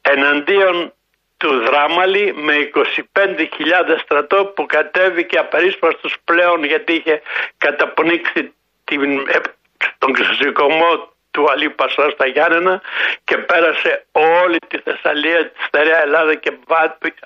εναντίον 0.00 0.92
του 1.36 1.58
Δράμαλη 1.58 2.34
με 2.34 2.70
25.000 3.12 3.98
στρατό 4.02 4.44
που 4.44 4.66
κατέβηκε 4.66 5.38
απερίσπαστος 5.38 6.16
πλέον 6.24 6.64
γιατί 6.64 6.92
είχε 6.92 7.22
καταπνίξει 7.58 8.52
την, 8.88 9.02
ε, 9.28 9.38
τον 9.98 10.12
ξεσηκωμό 10.12 10.90
του 10.96 11.18
του 11.38 11.50
Αλή 11.52 11.70
Πασά 11.70 12.10
στα 12.10 12.26
Γιάννενα 12.26 12.80
και 13.24 13.36
πέρασε 13.36 13.90
όλη 14.12 14.58
τη 14.70 14.78
Θεσσαλία, 14.86 15.40
τη 15.50 15.58
στερεά 15.66 16.02
Ελλάδα 16.02 16.34
και 16.34 16.50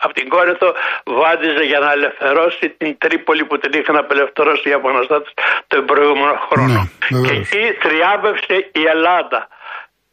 από 0.04 0.12
την 0.18 0.28
Κόρεθο 0.28 0.74
βάδιζε 1.04 1.64
για 1.64 1.78
να 1.78 1.92
ελευθερώσει 1.92 2.64
την 2.78 2.98
Τρίπολη 2.98 3.44
που 3.44 3.58
την 3.58 3.72
είχαν 3.78 3.96
απελευθερώσει 3.96 4.68
οι 4.68 4.72
Απαναστάτες 4.72 5.32
τον 5.66 5.84
προηγούμενο 5.84 6.36
χρόνο. 6.48 6.90
Ναι, 7.08 7.28
και 7.28 7.32
εκεί 7.40 7.64
τριάβευσε 7.82 8.56
η 8.72 8.82
Ελλάδα. 8.94 9.48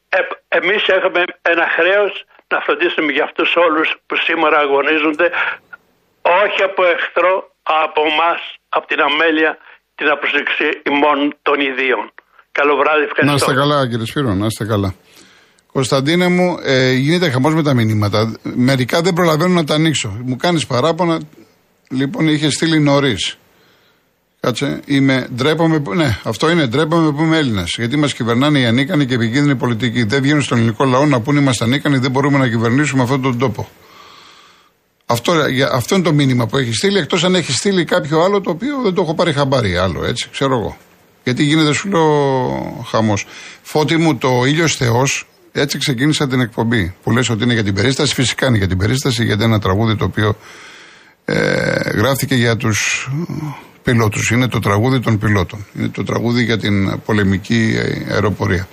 Ε, 0.09 0.19
εμείς 0.47 0.88
έχουμε 0.88 1.23
ένα 1.41 1.65
χρέος 1.75 2.23
να 2.47 2.59
φροντίσουμε 2.59 3.12
για 3.12 3.23
αυτούς 3.23 3.55
όλους 3.55 3.95
που 4.05 4.15
σήμερα 4.15 4.57
αγωνίζονται 4.59 5.31
όχι 6.43 6.63
από 6.63 6.85
εχθρό, 6.85 7.51
από 7.63 8.01
εμά, 8.01 8.39
από 8.69 8.88
την 8.88 9.01
αμέλεια, 9.01 9.57
την 9.99 10.07
απροσεξία 10.15 10.71
ημών 10.91 11.17
των 11.47 11.57
ιδίων. 11.69 12.03
Καλό 12.57 12.73
βράδυ, 12.81 13.03
ευχαριστώ. 13.09 13.31
Να 13.31 13.35
είστε 13.39 13.53
καλά, 13.62 13.77
κύριε 13.89 14.05
Σπύρο, 14.12 14.33
να 14.41 14.45
είστε 14.45 14.65
καλά. 14.73 14.89
Κωνσταντίνε 15.71 16.27
μου, 16.27 16.47
ε, 16.63 16.91
γίνεται 16.93 17.29
χαμός 17.29 17.53
με 17.53 17.63
τα 17.63 17.73
μηνύματα. 17.73 18.19
Μερικά 18.43 19.01
δεν 19.01 19.13
προλαβαίνω 19.13 19.53
να 19.53 19.63
τα 19.63 19.73
ανοίξω. 19.73 20.09
Μου 20.23 20.35
κάνεις 20.35 20.65
παράπονα. 20.65 21.19
Λοιπόν, 21.89 22.27
είχε 22.27 22.49
στείλει 22.49 22.79
νωρίς. 22.79 23.38
Κάτσε, 24.39 24.79
είμαι, 24.85 25.27
ντρέπομαι, 25.35 25.81
ναι, 25.95 26.19
αυτό 26.23 26.49
είναι, 26.49 26.65
ντρέπομαι 26.67 27.12
που 27.12 27.23
είμαι 27.23 27.38
Έλληνας. 27.38 27.75
Γιατί 27.77 27.97
μας 27.97 28.13
κυβερνάνε 28.13 28.59
οι 28.59 28.65
ανίκανοι 28.65 29.05
και 29.05 29.13
επικίνδυνοι 29.13 29.55
πολιτικοί. 29.55 30.03
Δεν 30.03 30.21
βγαίνουν 30.21 30.41
στον 30.41 30.57
ελληνικό 30.57 30.85
λαό 30.85 31.05
να 31.05 31.21
πούνε 31.21 31.39
είμαστε 31.39 31.63
ανίκανοι, 31.63 31.97
δεν 31.97 32.12
μπορούμε 32.12 32.38
να 32.38 32.47
κυβερνήσουμε 32.47 33.03
αυτόν 33.03 33.21
τον 33.21 33.38
τόπο. 33.38 33.69
Αυτό, 35.12 35.34
αυτό 35.72 35.95
είναι 35.95 36.04
το 36.04 36.13
μήνυμα 36.13 36.48
που 36.48 36.58
έχεις 36.58 36.78
στείλει, 36.78 36.98
εκτός 36.98 37.24
αν 37.24 37.36
έχεις 37.36 37.56
στείλει 37.56 37.84
κάποιο 37.86 38.22
άλλο 38.22 38.41
το 38.41 38.50
οποίο 38.50 38.82
δεν 38.84 38.93
το 38.93 39.02
έχω 39.02 39.13
πάρει 39.13 39.34
χαμπάρι 39.34 39.78
άλλο, 39.78 40.06
έτσι, 40.06 40.30
ξέρω 40.32 40.58
εγώ. 40.58 40.78
Γιατί 41.24 41.43
γίνεται 41.43 41.74
σου 41.74 41.89
λέω 41.89 42.86
χαμός. 42.89 43.26
Φώτη 43.62 43.98
μου, 43.98 44.17
το 44.17 44.43
ήλιος 44.45 44.76
Θεός, 44.76 45.28
έτσι 45.52 45.78
ξεκίνησα 45.78 46.28
την 46.28 46.39
εκπομπή. 46.39 46.95
Που 47.04 47.12
λες 47.12 47.30
ότι 47.30 47.43
είναι 47.43 47.54
για 47.54 47.63
την 47.63 47.74
περίσταση, 47.74 48.13
φυσικά 48.13 48.48
είναι 48.48 48.58
για 48.58 48.67
την 48.67 48.78
περίσταση, 48.78 49.24
γιατί 49.24 49.43
ένα 49.43 49.60
τραγούδι 49.60 49.95
το 49.95 50.06
οποίο 50.06 50.36
ε, 51.26 51.36
γράφτηκε 51.95 52.36
για 52.36 52.58
τους 52.58 53.10
πιλότους. 53.84 54.32
Είναι 54.32 54.48
το 54.48 54.60
τραγούδι 54.60 55.00
των 55.00 55.17
πιλότων. 55.17 55.65
Είναι 55.78 55.88
το 55.88 56.04
τραγούδι 56.04 56.43
για 56.43 56.58
την 56.58 57.02
πολεμική 57.06 57.76
αεροπορία. 58.12 58.67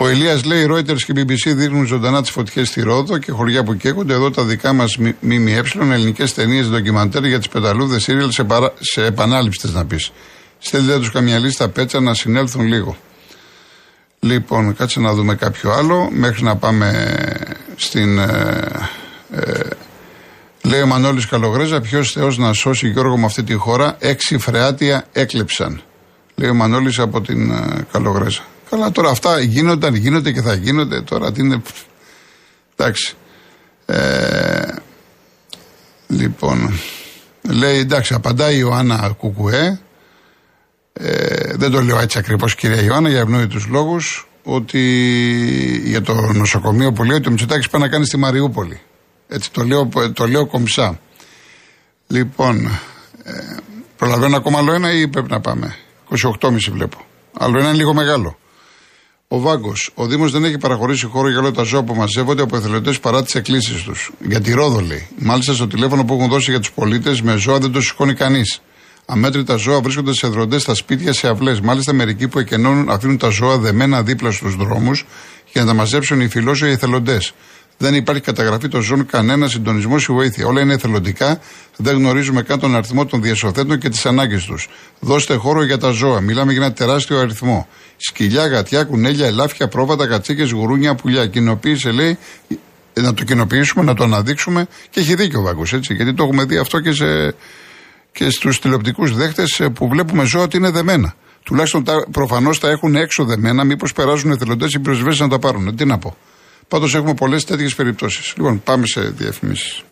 Ο 0.00 0.08
Ελία 0.08 0.40
λέει: 0.44 0.66
Reuters 0.70 1.02
και 1.02 1.12
BBC 1.16 1.54
δείχνουν 1.54 1.86
ζωντανά 1.86 2.20
τις 2.20 2.30
φωτιές 2.30 2.68
στη 2.68 2.80
Ρόδο 2.80 3.18
και 3.18 3.32
χωριά 3.32 3.64
που 3.64 3.76
καίγονται. 3.76 4.14
Εδώ 4.14 4.30
τα 4.30 4.44
δικά 4.44 4.72
μας 4.72 4.96
ΜΜΕ, 5.20 5.62
ελληνικές 5.78 6.34
ταινίες, 6.34 6.68
ντοκιμαντέρ 6.68 7.24
για 7.24 7.38
τις 7.38 7.48
πεταλούδες 7.48 8.02
σύριαλ 8.02 8.30
σε, 8.30 8.44
παρα... 8.44 8.72
σε 8.78 9.04
επανάληψη, 9.04 9.70
να 9.72 9.84
πεις. 9.84 10.10
Στέλνετε 10.58 10.98
τους 10.98 11.10
καμιά 11.10 11.38
λίστα 11.38 11.68
πέτσα 11.68 12.00
να 12.00 12.14
συνέλθουν 12.14 12.66
λίγο. 12.66 12.96
Λοιπόν, 14.20 14.76
κάτσε 14.76 15.00
να 15.00 15.14
δούμε 15.14 15.34
κάποιο 15.34 15.72
άλλο 15.72 16.08
μέχρι 16.12 16.42
να 16.42 16.56
πάμε 16.56 17.16
στην. 17.76 18.18
Ε, 18.18 18.68
ε, 19.30 19.60
λέει 20.62 20.80
ο 20.80 20.86
Μανώλης 20.86 21.26
Καλογρέζα: 21.26 21.80
Ποιος 21.80 22.12
Θεός 22.12 22.38
να 22.38 22.52
σώσει 22.52 22.88
Γιώργο 22.88 23.16
με 23.16 23.24
αυτή 23.24 23.42
τη 23.42 23.54
χώρα. 23.54 23.96
Έξι 23.98 24.38
φρεάτια 24.38 25.04
έκλεψαν. 25.12 25.82
Λέει 26.34 26.50
ο 26.50 26.54
Μανώλης 26.54 26.98
από 26.98 27.20
την 27.20 27.50
ε, 27.50 27.86
Καλογρέζα. 27.92 28.42
Καλά, 28.70 28.90
τώρα 28.92 29.10
αυτά 29.10 29.40
γίνονταν, 29.40 29.94
γίνονται 29.94 30.32
και 30.32 30.42
θα 30.42 30.54
γίνονται. 30.54 31.00
Τώρα 31.00 31.32
τι 31.32 31.40
είναι. 31.40 31.62
Εντάξει. 32.76 33.16
Ε, 33.86 34.74
λοιπόν, 36.06 36.80
λέει 37.42 37.78
εντάξει, 37.78 38.14
απαντάει 38.14 38.54
η 38.54 38.58
Ιωάννα 38.60 39.14
Κουκουέ. 39.18 39.80
Ε, 40.92 41.54
δεν 41.56 41.70
το 41.70 41.82
λέω 41.82 41.98
έτσι 41.98 42.18
ακριβώς, 42.18 42.54
κυρία 42.54 42.82
Ιωάννα, 42.82 43.08
για 43.08 43.20
ευνόητους 43.20 43.66
λόγους. 43.66 44.28
Ότι 44.42 44.80
για 45.84 46.02
το 46.02 46.14
νοσοκομείο 46.14 46.92
που 46.92 47.04
λέει 47.04 47.16
ότι 47.16 47.28
ο 47.28 47.30
Μητσοτάκης 47.30 47.68
πάει 47.68 47.80
να 47.80 47.88
κάνει 47.88 48.04
στη 48.06 48.16
Μαριούπολη. 48.16 48.80
Έτσι 49.28 49.50
το 49.50 49.64
λέω, 49.64 49.88
το 50.12 50.26
λέω 50.26 50.46
κομψά. 50.46 51.00
Λοιπόν, 52.06 52.66
ε, 53.22 53.56
προλαβαίνω 53.96 54.36
ακόμα 54.36 54.58
άλλο 54.58 54.72
ένα 54.72 54.92
ή 54.92 55.08
πρέπει 55.08 55.30
να 55.30 55.40
πάμε; 55.40 55.76
28,5 56.40 56.70
βλέπω. 56.70 56.98
Άλλο 57.38 57.58
ένα 57.58 57.68
είναι 57.68 57.76
λίγο 57.76 57.94
μεγάλο. 57.94 58.38
Ο 59.30 59.40
Βάγκος. 59.40 59.90
Ο 59.94 60.06
Δήμος 60.06 60.32
δεν 60.32 60.44
έχει 60.44 60.58
παραχωρήσει 60.58 61.06
χώρο 61.06 61.28
για 61.28 61.38
όλα 61.38 61.50
τα 61.50 61.62
ζώα 61.62 61.82
που 61.82 61.94
μαζεύονται 61.94 62.42
από 62.42 62.56
εθελοντές 62.56 63.00
παρά 63.00 63.22
τις 63.22 63.34
εκκλήσεις 63.34 63.82
τους. 63.82 64.10
Για 64.28 64.40
τη 64.40 64.52
Ρόδο 64.52 64.80
λέει. 64.80 65.08
Μάλιστα 65.18 65.52
στο 65.54 65.66
τηλέφωνο 65.66 66.04
που 66.04 66.14
έχουν 66.14 66.28
δώσει 66.28 66.50
για 66.50 66.60
τους 66.60 66.72
πολίτες 66.72 67.22
με 67.22 67.36
ζώα 67.36 67.58
δεν 67.58 67.72
το 67.72 67.80
σηκώνει 67.80 68.14
κανείς. 68.14 68.60
Αμέτρητα 69.06 69.56
ζώα 69.56 69.80
βρίσκονται 69.80 70.14
σε 70.14 70.26
δροντές 70.26 70.62
στα 70.62 70.74
σπίτια, 70.74 71.12
σε 71.12 71.28
αυλές. 71.28 71.60
Μάλιστα 71.60 71.92
μερικοί 71.92 72.28
που 72.28 72.38
εκενώνουν 72.38 72.90
αφήνουν 72.90 73.18
τα 73.18 73.28
ζώα 73.28 73.58
δεμένα 73.58 74.02
δίπλα 74.02 74.30
στους 74.30 74.56
δρόμους 74.56 75.06
για 75.52 75.60
να 75.60 75.66
τα 75.66 75.74
μαζέψουν 75.74 76.20
οι 76.20 76.28
φιλόσοφοι 76.28 76.70
εθελοντές. 76.70 77.34
Δεν 77.78 77.94
υπάρχει 77.94 78.22
καταγραφή 78.22 78.68
των 78.68 78.82
ζώων, 78.82 79.06
κανένα 79.06 79.48
συντονισμό 79.48 79.96
ή 79.98 80.12
βοήθεια. 80.12 80.46
Όλα 80.46 80.60
είναι 80.60 80.74
εθελοντικά. 80.74 81.40
Δεν 81.76 81.96
γνωρίζουμε 81.96 82.42
καν 82.42 82.58
τον 82.58 82.76
αριθμό 82.76 83.06
των 83.06 83.22
διασωθέντων 83.22 83.78
και 83.78 83.88
τις 83.88 84.06
ανάγκες 84.06 84.44
τους. 84.44 84.68
Δώστε 85.00 85.34
χώρο 85.34 85.64
για 85.64 85.78
τα 85.78 85.90
ζώα. 85.90 86.20
Μιλάμε 86.20 86.52
για 86.52 86.64
ένα 86.64 86.72
τεράστιο 86.72 87.18
αριθμό. 87.18 87.68
Σκυλιά, 87.96 88.46
γατιά, 88.46 88.84
κουνέλια, 88.84 89.26
ελάφια, 89.26 89.68
πρόβατα, 89.68 90.06
κατσίκες, 90.06 90.50
γουρούνια, 90.50 90.94
πουλιά. 90.94 91.26
Κοινοποίησε 91.26 91.90
λέει 91.90 92.18
να 92.94 93.14
το 93.14 93.24
κοινοποιήσουμε, 93.24 93.84
να 93.84 93.94
το 93.94 94.04
αναδείξουμε 94.04 94.66
και 94.90 95.00
έχει 95.00 95.14
δίκιο 95.14 95.40
ο 95.40 95.42
Βάγκος 95.42 95.72
έτσι. 95.72 95.94
Γιατί 95.94 96.14
το 96.14 96.22
έχουμε 96.22 96.44
δει 96.44 96.56
αυτό 96.56 96.80
και, 96.80 96.92
σε, 96.92 97.34
και 98.12 98.30
στους 98.30 98.60
τηλεοπτικούς 98.60 99.16
δέχτες 99.16 99.60
ε, 99.60 99.68
που 99.68 99.88
βλέπουμε 99.88 100.24
ζώα 100.24 100.42
ότι 100.42 100.56
είναι 100.56 100.70
δεμένα. 100.70 101.14
Τουλάχιστον 101.42 101.84
προφανώς 102.10 102.60
τα 102.60 102.68
έχουν 102.68 102.94
έξω 102.96 103.24
δεμένα, 103.24 103.64
μήπως 103.64 103.92
περάσουν 103.92 104.30
εθελοντές 104.30 104.72
ή 104.72 104.78
πυροσβέστες 104.78 105.20
να 105.20 105.28
τα 105.28 105.38
πάρουν. 105.38 105.76
Τι 105.76 105.84
να 105.84 105.98
πω. 105.98 106.16
Πάντως 106.68 106.94
έχουμε 106.94 107.14
πολλές 107.14 107.44
τέτοιες 107.44 107.74
περιπτώσεις. 107.74 108.34
Λοιπόν, 108.36 108.62
πάμε 108.62 108.86
σε 108.86 109.00
διαφημίσεις. 109.00 109.82